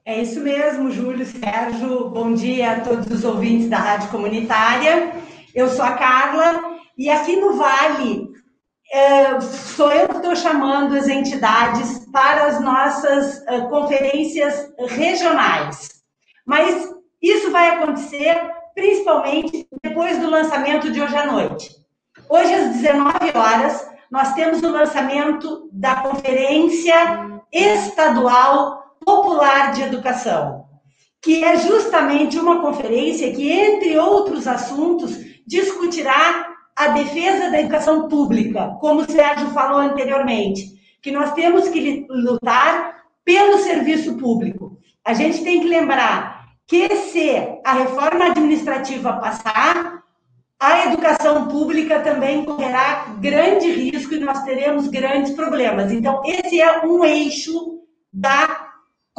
É 0.04 0.22
isso 0.22 0.40
mesmo, 0.40 0.90
Júlio, 0.90 1.26
Sérgio. 1.26 2.08
Bom 2.08 2.32
dia 2.32 2.72
a 2.72 2.80
todos 2.80 3.06
os 3.10 3.24
ouvintes 3.24 3.68
da 3.68 3.76
Rádio 3.76 4.08
Comunitária. 4.08 5.12
Eu 5.54 5.68
sou 5.68 5.84
a 5.84 5.92
Carla 5.92 6.78
e 6.96 7.10
aqui 7.10 7.36
no 7.36 7.52
Vale 7.52 8.30
é, 8.92 9.40
sou 9.40 9.92
eu 9.92 10.08
que 10.08 10.16
estou 10.16 10.34
chamando 10.34 10.96
as 10.96 11.06
entidades 11.06 12.06
para 12.10 12.46
as 12.46 12.60
nossas 12.60 13.38
uh, 13.42 13.68
conferências 13.68 14.72
regionais. 14.88 16.02
Mas 16.44 16.92
isso 17.22 17.52
vai 17.52 17.76
acontecer 17.76 18.36
principalmente 18.74 19.68
depois 19.82 20.18
do 20.18 20.30
lançamento 20.30 20.90
de 20.90 21.00
hoje 21.00 21.16
à 21.16 21.26
noite. 21.26 21.70
Hoje, 22.28 22.52
às 22.54 22.76
19 22.76 23.14
horas, 23.36 23.88
nós 24.10 24.32
temos 24.34 24.62
o 24.62 24.72
lançamento 24.72 25.68
da 25.72 25.96
Conferência 25.96 26.96
Estadual 27.52 28.79
Popular 29.04 29.72
de 29.72 29.82
Educação, 29.82 30.64
que 31.22 31.44
é 31.44 31.56
justamente 31.58 32.38
uma 32.38 32.60
conferência 32.60 33.32
que, 33.32 33.50
entre 33.50 33.98
outros 33.98 34.46
assuntos, 34.46 35.18
discutirá 35.46 36.48
a 36.76 36.88
defesa 36.88 37.50
da 37.50 37.60
educação 37.60 38.08
pública, 38.08 38.76
como 38.80 39.02
o 39.02 39.10
Sérgio 39.10 39.50
falou 39.50 39.80
anteriormente, 39.80 40.80
que 41.02 41.10
nós 41.10 41.32
temos 41.32 41.68
que 41.68 42.06
lutar 42.08 43.02
pelo 43.24 43.58
serviço 43.58 44.16
público. 44.16 44.78
A 45.04 45.12
gente 45.12 45.42
tem 45.42 45.60
que 45.60 45.68
lembrar 45.68 46.48
que 46.66 46.88
se 46.96 47.30
a 47.64 47.72
reforma 47.72 48.26
administrativa 48.26 49.14
passar, 49.14 50.02
a 50.58 50.86
educação 50.86 51.48
pública 51.48 52.00
também 52.00 52.44
correrá 52.44 53.14
grande 53.18 53.70
risco 53.70 54.14
e 54.14 54.20
nós 54.20 54.42
teremos 54.44 54.88
grandes 54.88 55.32
problemas. 55.32 55.90
Então, 55.90 56.22
esse 56.24 56.60
é 56.60 56.86
um 56.86 57.04
eixo 57.04 57.80
da 58.12 58.69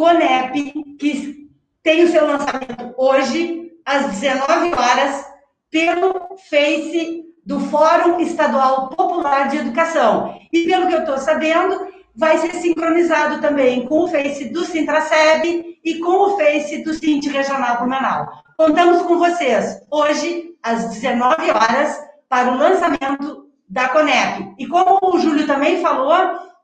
CONEP, 0.02 0.74
que 0.98 1.48
tem 1.84 2.04
o 2.04 2.12
seu 2.12 2.26
lançamento 2.26 2.92
hoje, 2.98 3.72
às 3.86 4.08
19 4.20 4.74
horas, 4.74 5.28
pelo 5.70 6.38
Face 6.50 7.24
do 7.46 7.60
Fórum 7.60 8.20
Estadual 8.20 8.90
Popular 8.90 9.48
de 9.50 9.58
Educação. 9.58 10.40
E 10.52 10.64
pelo 10.66 10.88
que 10.88 10.96
eu 10.96 11.02
estou 11.02 11.20
sabendo, 11.20 11.88
vai 12.16 12.40
ser 12.40 12.52
sincronizado 12.56 13.42
também 13.42 13.86
com 13.86 14.06
o 14.06 14.08
Face 14.08 14.50
do 14.50 14.66
Sintraceb 14.66 15.78
e 15.86 16.00
com 16.00 16.10
o 16.10 16.36
Face 16.36 16.84
do 16.84 16.96
Cinti 16.96 17.30
Regional 17.30 17.78
Blumenau. 17.78 18.28
Contamos 18.58 19.04
com 19.04 19.20
vocês 19.20 19.84
hoje, 19.92 20.56
às 20.64 20.96
19 20.96 21.52
horas, 21.52 21.96
para 22.28 22.52
o 22.52 22.58
lançamento 22.58 23.52
da 23.70 23.88
CONEP. 23.90 24.56
E 24.58 24.66
como 24.66 24.98
o 25.00 25.20
Júlio 25.20 25.46
também 25.46 25.80
falou, 25.80 26.12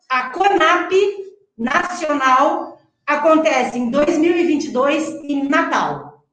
a 0.09 0.29
CONAP 0.31 0.91
Nacional 1.55 2.76
acontece 3.07 3.79
em 3.79 3.89
2022 3.89 5.23
em 5.23 5.47
Natal. 5.47 6.25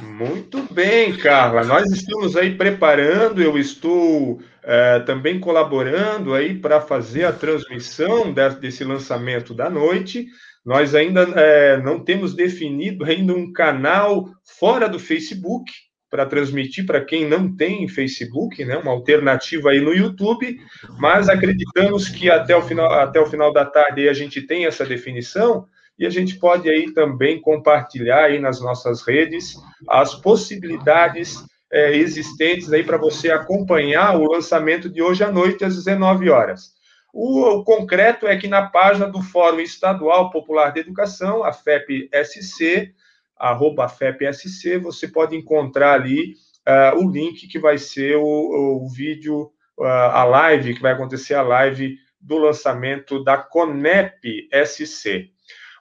Muito 0.00 0.66
bem, 0.72 1.14
Carla. 1.16 1.62
Nós 1.62 1.90
estamos 1.90 2.36
aí 2.36 2.56
preparando, 2.56 3.42
eu 3.42 3.58
estou 3.58 4.40
é, 4.62 5.00
também 5.00 5.38
colaborando 5.38 6.32
aí 6.32 6.58
para 6.58 6.80
fazer 6.80 7.24
a 7.24 7.32
transmissão 7.32 8.32
desse 8.60 8.82
lançamento 8.82 9.52
da 9.52 9.68
noite. 9.68 10.26
Nós 10.64 10.94
ainda 10.94 11.22
é, 11.36 11.76
não 11.82 12.02
temos 12.02 12.34
definido 12.34 13.04
ainda 13.04 13.34
um 13.34 13.52
canal 13.52 14.30
fora 14.58 14.88
do 14.88 14.98
Facebook 14.98 15.70
para 16.08 16.26
transmitir 16.26 16.86
para 16.86 17.04
quem 17.04 17.28
não 17.28 17.54
tem 17.54 17.86
Facebook, 17.86 18.64
né, 18.64 18.76
uma 18.76 18.90
alternativa 18.90 19.70
aí 19.70 19.80
no 19.80 19.94
YouTube, 19.94 20.58
mas 20.98 21.28
acreditamos 21.28 22.08
que 22.08 22.28
até 22.28 22.56
o 22.56 22.62
final, 22.62 22.92
até 22.92 23.20
o 23.20 23.26
final 23.26 23.52
da 23.52 23.64
tarde 23.64 24.08
a 24.08 24.12
gente 24.12 24.42
tem 24.42 24.66
essa 24.66 24.84
definição 24.84 25.66
e 26.00 26.06
a 26.06 26.10
gente 26.10 26.38
pode 26.38 26.70
aí 26.70 26.90
também 26.94 27.38
compartilhar 27.38 28.24
aí 28.24 28.40
nas 28.40 28.58
nossas 28.58 29.02
redes 29.02 29.54
as 29.86 30.14
possibilidades 30.14 31.44
é, 31.70 31.94
existentes 31.94 32.72
aí 32.72 32.82
para 32.82 32.96
você 32.96 33.30
acompanhar 33.30 34.16
o 34.16 34.32
lançamento 34.32 34.88
de 34.88 35.02
hoje 35.02 35.22
à 35.22 35.30
noite 35.30 35.62
às 35.62 35.76
19 35.76 36.30
horas. 36.30 36.72
O, 37.12 37.42
o, 37.42 37.64
concreto 37.64 38.26
é 38.26 38.34
que 38.38 38.48
na 38.48 38.66
página 38.66 39.06
do 39.08 39.20
Fórum 39.20 39.60
Estadual 39.60 40.30
Popular 40.30 40.72
de 40.72 40.80
Educação, 40.80 41.44
a 41.44 41.52
FEP-SC, 41.52 42.94
arroba 43.36 43.86
FEPSC, 43.86 44.78
você 44.78 45.06
pode 45.06 45.36
encontrar 45.36 45.94
ali 45.94 46.34
uh, 46.66 46.98
o 46.98 47.10
link 47.10 47.46
que 47.46 47.58
vai 47.58 47.76
ser 47.76 48.16
o, 48.16 48.24
o 48.24 48.88
vídeo, 48.88 49.52
uh, 49.78 49.84
a 49.84 50.24
live, 50.24 50.74
que 50.74 50.82
vai 50.82 50.92
acontecer 50.92 51.34
a 51.34 51.42
live 51.42 51.98
do 52.18 52.38
lançamento 52.38 53.22
da 53.22 53.36
Conep 53.36 54.48
SC. 54.64 55.30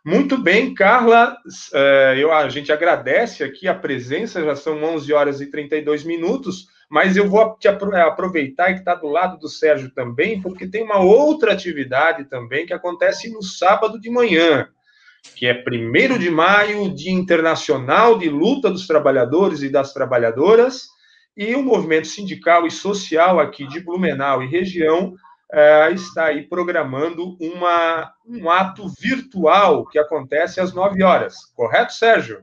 Muito 0.05 0.37
bem, 0.37 0.73
Carla, 0.73 1.37
uh, 1.73 2.15
eu, 2.17 2.31
a 2.31 2.47
gente 2.49 2.71
agradece 2.71 3.43
aqui 3.43 3.67
a 3.67 3.75
presença, 3.75 4.43
já 4.43 4.55
são 4.55 4.81
11 4.81 5.11
horas 5.11 5.41
e 5.41 5.47
32 5.47 6.03
minutos, 6.03 6.67
mas 6.89 7.17
eu 7.17 7.27
vou 7.27 7.57
te 7.57 7.67
aproveitar 7.67 8.73
que 8.73 8.79
está 8.79 8.95
do 8.95 9.07
lado 9.07 9.37
do 9.37 9.49
Sérgio 9.49 9.91
também, 9.91 10.41
porque 10.41 10.67
tem 10.67 10.83
uma 10.83 10.99
outra 10.99 11.53
atividade 11.53 12.25
também 12.25 12.65
que 12.65 12.73
acontece 12.73 13.29
no 13.31 13.43
sábado 13.43 13.99
de 13.99 14.09
manhã 14.09 14.69
que 15.35 15.45
é 15.45 15.53
1 15.53 16.17
de 16.17 16.29
maio, 16.29 16.93
Dia 16.93 17.11
Internacional 17.11 18.17
de 18.17 18.29
Luta 18.29 18.69
dos 18.69 18.87
Trabalhadores 18.87 19.61
e 19.61 19.69
das 19.69 19.93
Trabalhadoras, 19.93 20.89
e 21.35 21.55
o 21.55 21.63
movimento 21.63 22.07
sindical 22.07 22.67
e 22.67 22.71
social 22.71 23.39
aqui 23.39 23.67
de 23.67 23.79
Blumenau 23.79 24.43
e 24.43 24.47
região 24.47 25.13
uh, 25.53 25.93
está 25.93 26.25
aí 26.25 26.47
programando 26.47 27.37
uma, 27.39 28.13
um 28.25 28.49
ato 28.49 28.87
virtual 28.99 29.85
que 29.85 29.99
acontece 29.99 30.59
às 30.59 30.73
9 30.73 31.03
horas. 31.03 31.35
Correto, 31.55 31.93
Sérgio? 31.93 32.41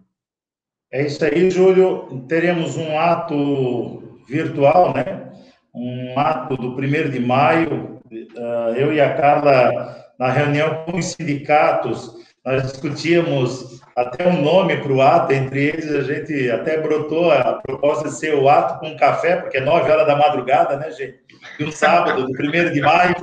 É 0.92 1.04
isso 1.04 1.24
aí, 1.24 1.50
Júlio. 1.50 2.24
Teremos 2.28 2.76
um 2.76 2.98
ato 2.98 4.20
virtual, 4.26 4.94
né? 4.94 5.32
Um 5.74 6.18
ato 6.18 6.56
do 6.56 6.68
1 6.68 7.10
de 7.10 7.20
maio. 7.20 8.00
Uh, 8.10 8.74
eu 8.76 8.92
e 8.92 9.00
a 9.00 9.14
Carla, 9.16 10.04
na 10.18 10.30
reunião 10.30 10.84
com 10.84 10.98
os 10.98 11.06
sindicatos, 11.06 12.14
nós 12.46 12.62
discutíamos 12.70 13.80
até 13.96 14.28
um 14.28 14.40
nome 14.40 14.76
para 14.76 14.92
o 14.92 15.02
ato, 15.02 15.32
entre 15.32 15.64
eles 15.64 15.92
a 15.92 16.02
gente 16.02 16.48
até 16.48 16.80
brotou 16.80 17.32
a 17.32 17.54
proposta 17.54 18.08
de 18.08 18.14
ser 18.14 18.36
o 18.36 18.48
ato 18.48 18.78
com 18.78 18.96
café, 18.96 19.36
porque 19.36 19.56
é 19.56 19.60
nove 19.60 19.90
horas 19.90 20.06
da 20.06 20.14
madrugada, 20.14 20.76
né, 20.76 20.92
gente? 20.92 21.18
E 21.58 21.64
um 21.64 21.72
sábado, 21.72 22.24
do 22.24 22.32
primeiro 22.32 22.72
de 22.72 22.80
maio. 22.80 23.16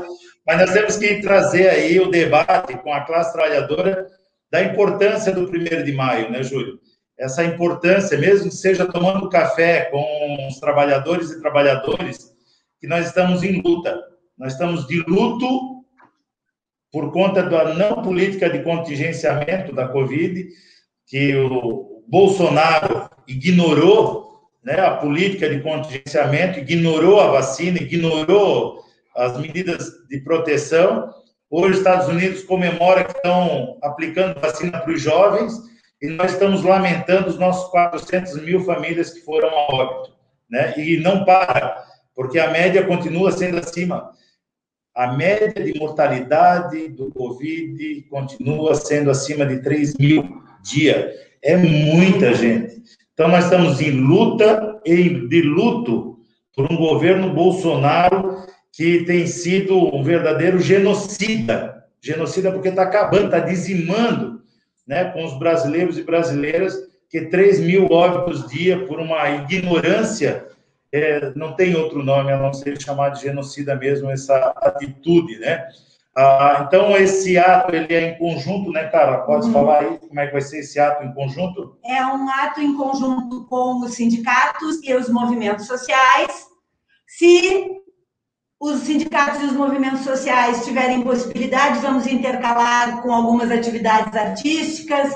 Mas 0.45 0.59
nós 0.59 0.73
temos 0.73 0.97
que 0.97 1.21
trazer 1.21 1.69
aí 1.69 2.01
o 2.01 2.11
debate 2.11 2.75
com 2.79 2.93
a 2.93 2.99
classe 3.01 3.31
trabalhadora 3.31 4.07
da 4.51 4.61
importância 4.61 5.31
do 5.31 5.47
primeiro 5.47 5.85
de 5.85 5.93
maio, 5.93 6.29
né, 6.29 6.43
Júlio? 6.43 6.77
Essa 7.17 7.45
importância, 7.45 8.17
mesmo 8.17 8.49
que 8.49 8.55
seja 8.55 8.85
tomando 8.85 9.29
café 9.29 9.85
com 9.85 10.47
os 10.49 10.59
trabalhadores 10.59 11.31
e 11.31 11.39
trabalhadoras, 11.39 12.33
que 12.81 12.87
nós 12.87 13.05
estamos 13.05 13.41
em 13.41 13.61
luta. 13.61 13.97
Nós 14.37 14.51
estamos 14.51 14.85
de 14.85 14.99
luto 15.07 15.82
por 16.93 17.11
conta 17.11 17.41
da 17.41 17.73
não 17.73 18.03
política 18.03 18.47
de 18.47 18.61
contingenciamento 18.61 19.73
da 19.73 19.87
Covid, 19.87 20.47
que 21.07 21.35
o 21.35 22.03
Bolsonaro 22.07 23.09
ignorou 23.27 24.43
né, 24.63 24.79
a 24.79 24.91
política 24.91 25.49
de 25.49 25.59
contingenciamento, 25.61 26.59
ignorou 26.59 27.19
a 27.19 27.31
vacina, 27.31 27.79
ignorou 27.79 28.83
as 29.15 29.35
medidas 29.39 29.91
de 30.07 30.19
proteção. 30.19 31.11
Hoje, 31.49 31.71
os 31.71 31.77
Estados 31.79 32.07
Unidos 32.07 32.43
comemora 32.43 33.03
que 33.03 33.17
estão 33.17 33.79
aplicando 33.81 34.39
vacina 34.39 34.79
para 34.79 34.93
os 34.93 35.01
jovens 35.01 35.51
e 35.99 36.09
nós 36.09 36.33
estamos 36.33 36.61
lamentando 36.61 37.27
os 37.27 37.39
nossos 37.39 37.71
400 37.71 38.39
mil 38.43 38.63
famílias 38.63 39.09
que 39.09 39.21
foram 39.21 39.49
a 39.49 39.73
óbito. 39.73 40.13
Né? 40.47 40.75
E 40.77 40.97
não 40.97 41.25
para, 41.25 41.83
porque 42.15 42.37
a 42.37 42.51
média 42.51 42.85
continua 42.85 43.31
sendo 43.31 43.57
acima 43.57 44.11
a 44.95 45.13
média 45.13 45.63
de 45.63 45.79
mortalidade 45.79 46.89
do 46.89 47.09
Covid 47.11 48.05
continua 48.09 48.75
sendo 48.75 49.09
acima 49.09 49.45
de 49.45 49.61
3 49.61 49.97
mil 49.97 50.41
dia. 50.61 51.11
É 51.41 51.57
muita 51.57 52.33
gente. 52.33 52.81
Então, 53.13 53.27
nós 53.27 53.45
estamos 53.45 53.81
em 53.81 53.91
luta 53.91 54.79
e 54.85 55.27
de 55.27 55.41
luto 55.41 56.19
por 56.55 56.71
um 56.71 56.77
governo 56.77 57.33
Bolsonaro 57.33 58.43
que 58.71 59.03
tem 59.05 59.25
sido 59.27 59.95
um 59.95 60.03
verdadeiro 60.03 60.59
genocida. 60.59 61.83
Genocida 62.01 62.51
porque 62.51 62.69
está 62.69 62.83
acabando, 62.83 63.25
está 63.25 63.39
dizimando 63.39 64.41
né, 64.87 65.05
com 65.05 65.23
os 65.23 65.37
brasileiros 65.39 65.97
e 65.97 66.03
brasileiras 66.03 66.77
que 67.09 67.21
3 67.21 67.59
mil 67.61 67.85
óbitos 67.91 68.47
dia 68.47 68.85
por 68.85 68.99
uma 68.99 69.29
ignorância 69.29 70.45
é, 70.93 71.33
não 71.35 71.55
tem 71.55 71.75
outro 71.75 72.03
nome 72.03 72.31
a 72.31 72.37
não 72.37 72.53
ser 72.53 72.79
chamar 72.79 73.09
de 73.09 73.23
genocida 73.23 73.75
mesmo, 73.75 74.11
essa 74.11 74.53
atitude, 74.57 75.39
né? 75.39 75.67
Ah, 76.15 76.65
então, 76.67 76.95
esse 76.95 77.39
ato, 77.39 77.75
ele 77.75 77.91
é 77.91 78.09
em 78.09 78.17
conjunto, 78.19 78.71
né, 78.71 78.87
Carla? 78.89 79.25
Pode 79.25 79.47
uhum. 79.47 79.53
falar 79.53 79.79
aí 79.79 79.97
como 79.97 80.19
é 80.19 80.27
que 80.27 80.33
vai 80.33 80.41
ser 80.41 80.59
esse 80.59 80.79
ato 80.79 81.03
em 81.03 81.11
conjunto? 81.11 81.75
É 81.83 82.05
um 82.05 82.29
ato 82.29 82.61
em 82.61 82.77
conjunto 82.77 83.45
com 83.45 83.79
os 83.79 83.95
sindicatos 83.95 84.79
e 84.83 84.93
os 84.93 85.09
movimentos 85.09 85.65
sociais. 85.65 86.45
Se 87.07 87.71
os 88.59 88.81
sindicatos 88.81 89.41
e 89.41 89.45
os 89.45 89.53
movimentos 89.53 90.01
sociais 90.01 90.63
tiverem 90.63 91.01
possibilidade, 91.01 91.79
vamos 91.79 92.05
intercalar 92.05 93.01
com 93.01 93.11
algumas 93.11 93.49
atividades 93.49 94.15
artísticas, 94.15 95.11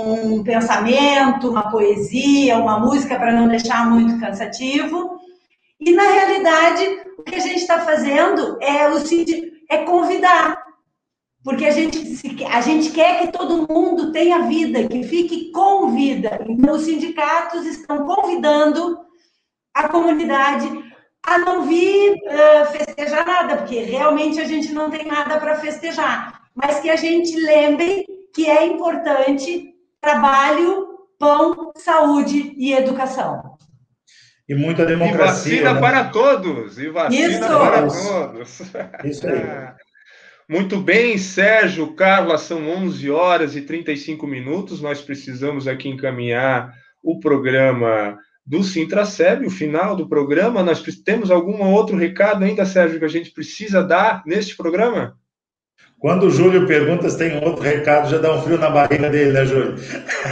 um 0.00 0.42
pensamento, 0.42 1.50
uma 1.50 1.70
poesia, 1.70 2.56
uma 2.56 2.78
música 2.78 3.16
para 3.16 3.32
não 3.32 3.48
deixar 3.48 3.88
muito 3.88 4.18
cansativo. 4.18 5.18
E 5.80 5.92
na 5.92 6.04
realidade, 6.04 6.84
o 7.18 7.22
que 7.22 7.34
a 7.34 7.40
gente 7.40 7.58
está 7.58 7.80
fazendo 7.80 8.58
é 8.60 8.88
o 8.88 8.98
é 9.68 9.78
convidar, 9.78 10.62
porque 11.42 11.64
a 11.64 11.70
gente, 11.70 11.98
a 12.50 12.60
gente 12.60 12.90
quer 12.90 13.20
que 13.20 13.32
todo 13.32 13.66
mundo 13.68 14.12
tenha 14.12 14.42
vida, 14.42 14.86
que 14.86 15.02
fique 15.02 15.50
com 15.50 15.90
vida. 15.90 16.44
Então, 16.48 16.74
os 16.74 16.82
sindicatos 16.82 17.66
estão 17.66 18.06
convidando 18.06 19.00
a 19.74 19.88
comunidade 19.88 20.68
a 21.24 21.38
não 21.38 21.62
vir 21.62 22.14
uh, 22.14 22.66
festejar 22.72 23.26
nada, 23.26 23.56
porque 23.58 23.80
realmente 23.80 24.40
a 24.40 24.44
gente 24.44 24.72
não 24.72 24.90
tem 24.90 25.06
nada 25.06 25.38
para 25.38 25.56
festejar, 25.56 26.42
mas 26.54 26.80
que 26.80 26.90
a 26.90 26.96
gente 26.96 27.34
lembre 27.36 28.04
que 28.34 28.48
é 28.48 28.66
importante 28.66 29.72
trabalho, 30.02 30.88
pão, 31.18 31.72
saúde 31.76 32.54
e 32.56 32.72
educação. 32.72 33.56
E 34.48 34.54
muita 34.54 34.84
democracia. 34.84 35.52
E 35.52 35.62
vacina 35.62 35.74
né? 35.74 35.80
para 35.80 36.04
todos! 36.06 36.78
E 36.78 36.88
vacina 36.88 37.28
Isso. 37.28 37.38
para 37.38 37.88
todos! 37.88 38.60
Isso 39.04 39.26
aí. 39.28 39.42
Muito 40.48 40.80
bem, 40.80 41.16
Sérgio, 41.16 41.94
Carla, 41.94 42.36
são 42.36 42.68
11 42.68 43.08
horas 43.10 43.56
e 43.56 43.62
35 43.62 44.26
minutos. 44.26 44.82
Nós 44.82 45.00
precisamos 45.00 45.68
aqui 45.68 45.88
encaminhar 45.88 46.74
o 47.02 47.20
programa 47.20 48.18
do 48.44 48.62
Sintraceb, 48.64 49.46
o 49.46 49.50
final 49.50 49.94
do 49.94 50.08
programa. 50.08 50.62
Nós 50.62 50.82
temos 51.04 51.30
algum 51.30 51.62
outro 51.72 51.96
recado 51.96 52.44
ainda, 52.44 52.66
Sérgio, 52.66 52.98
que 52.98 53.04
a 53.04 53.08
gente 53.08 53.30
precisa 53.30 53.82
dar 53.82 54.22
neste 54.26 54.56
programa? 54.56 55.16
Quando 56.02 56.26
o 56.26 56.30
Júlio 56.30 56.66
pergunta 56.66 57.08
se 57.08 57.16
tem 57.16 57.36
outro 57.44 57.62
recado, 57.62 58.10
já 58.10 58.18
dá 58.18 58.34
um 58.34 58.42
frio 58.42 58.58
na 58.58 58.68
barriga 58.68 59.08
dele, 59.08 59.30
né, 59.30 59.44
Júlio? 59.44 59.76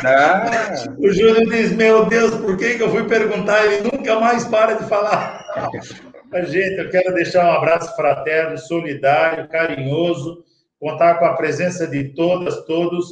Ah. 0.04 0.50
o 0.98 1.12
Júlio 1.12 1.48
diz: 1.48 1.70
Meu 1.70 2.06
Deus, 2.06 2.34
por 2.34 2.56
que, 2.56 2.74
que 2.74 2.82
eu 2.82 2.90
fui 2.90 3.04
perguntar? 3.04 3.64
Ele 3.64 3.84
nunca 3.84 4.18
mais 4.18 4.44
para 4.44 4.74
de 4.74 4.88
falar. 4.88 5.46
A 6.34 6.42
gente, 6.42 6.76
eu 6.76 6.90
quero 6.90 7.14
deixar 7.14 7.44
um 7.44 7.52
abraço 7.52 7.94
fraterno, 7.94 8.58
solidário, 8.58 9.48
carinhoso, 9.48 10.44
contar 10.78 11.16
com 11.16 11.24
a 11.24 11.34
presença 11.34 11.86
de 11.86 12.14
todas, 12.14 12.64
todos, 12.66 13.08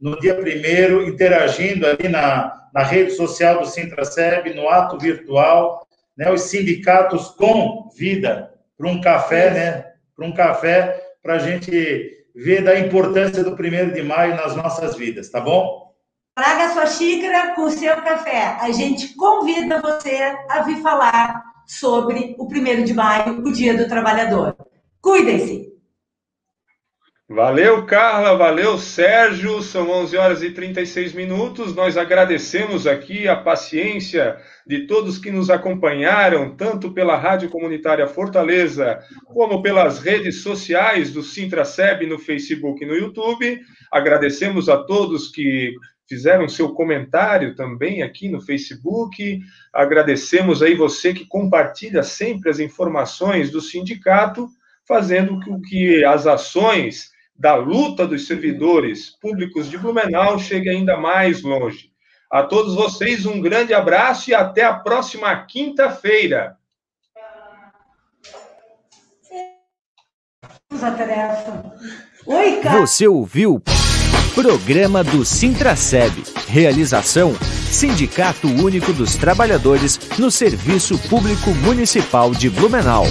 no 0.00 0.18
dia 0.18 0.34
primeiro, 0.34 1.06
interagindo 1.06 1.86
ali 1.86 2.08
na, 2.08 2.50
na 2.74 2.82
rede 2.82 3.10
social 3.12 3.60
do 3.60 3.66
Sintraceb, 3.66 4.54
no 4.54 4.70
ato 4.70 4.98
virtual, 4.98 5.86
né, 6.16 6.30
os 6.32 6.42
sindicatos 6.42 7.28
com 7.28 7.90
vida, 7.94 8.50
para 8.78 8.88
um 8.88 9.02
café, 9.02 9.50
né, 9.50 9.84
para 10.16 10.26
um 10.26 10.32
café, 10.32 11.01
para 11.22 11.34
a 11.34 11.38
gente 11.38 12.26
ver 12.34 12.62
da 12.62 12.78
importância 12.78 13.44
do 13.44 13.56
primeiro 13.56 13.92
de 13.92 14.02
maio 14.02 14.34
nas 14.34 14.56
nossas 14.56 14.96
vidas, 14.96 15.30
tá 15.30 15.40
bom? 15.40 15.92
Traga 16.34 16.72
sua 16.72 16.86
xícara 16.86 17.54
com 17.54 17.68
seu 17.70 17.94
café. 17.96 18.56
A 18.60 18.72
gente 18.72 19.14
convida 19.14 19.80
você 19.80 20.34
a 20.48 20.62
vir 20.62 20.80
falar 20.82 21.42
sobre 21.66 22.34
o 22.38 22.48
primeiro 22.48 22.84
de 22.84 22.94
maio, 22.94 23.40
o 23.40 23.52
Dia 23.52 23.76
do 23.76 23.86
Trabalhador. 23.86 24.56
Cuidem-se! 25.00 25.71
Valeu, 27.28 27.86
Carla, 27.86 28.36
valeu, 28.36 28.76
Sérgio. 28.76 29.62
São 29.62 29.88
11 29.88 30.16
horas 30.16 30.42
e 30.42 30.50
36 30.50 31.14
minutos. 31.14 31.74
Nós 31.74 31.96
agradecemos 31.96 32.86
aqui 32.86 33.28
a 33.28 33.36
paciência 33.36 34.36
de 34.66 34.86
todos 34.86 35.18
que 35.18 35.30
nos 35.30 35.48
acompanharam, 35.48 36.54
tanto 36.54 36.92
pela 36.92 37.16
Rádio 37.16 37.48
Comunitária 37.48 38.06
Fortaleza, 38.08 38.98
como 39.24 39.62
pelas 39.62 40.00
redes 40.00 40.42
sociais 40.42 41.12
do 41.12 41.22
Sintraceb 41.22 42.04
no 42.06 42.18
Facebook 42.18 42.82
e 42.82 42.86
no 42.86 42.94
YouTube. 42.94 43.60
Agradecemos 43.90 44.68
a 44.68 44.76
todos 44.76 45.28
que 45.28 45.72
fizeram 46.08 46.48
seu 46.48 46.74
comentário 46.74 47.54
também 47.54 48.02
aqui 48.02 48.28
no 48.28 48.42
Facebook. 48.42 49.40
Agradecemos 49.72 50.62
aí 50.62 50.74
você 50.74 51.14
que 51.14 51.24
compartilha 51.24 52.02
sempre 52.02 52.50
as 52.50 52.58
informações 52.58 53.50
do 53.50 53.60
sindicato, 53.60 54.48
fazendo 54.86 55.40
com 55.40 55.60
que 55.62 56.04
as 56.04 56.26
ações 56.26 57.11
da 57.42 57.56
luta 57.56 58.06
dos 58.06 58.28
servidores 58.28 59.10
públicos 59.20 59.68
de 59.68 59.76
Blumenau 59.76 60.38
chegue 60.38 60.68
ainda 60.68 60.96
mais 60.96 61.42
longe. 61.42 61.90
A 62.30 62.44
todos 62.44 62.76
vocês, 62.76 63.26
um 63.26 63.40
grande 63.40 63.74
abraço 63.74 64.30
e 64.30 64.34
até 64.34 64.62
a 64.62 64.74
próxima 64.74 65.34
quinta-feira. 65.44 66.56
Você 72.78 73.08
ouviu 73.08 73.60
Programa 74.36 75.02
do 75.02 75.24
Sintraceb. 75.24 76.22
Realização: 76.46 77.34
Sindicato 77.68 78.46
Único 78.46 78.92
dos 78.92 79.16
Trabalhadores 79.16 79.98
no 80.16 80.30
Serviço 80.30 80.96
Público 81.08 81.50
Municipal 81.50 82.30
de 82.30 82.48
Blumenau. 82.48 83.04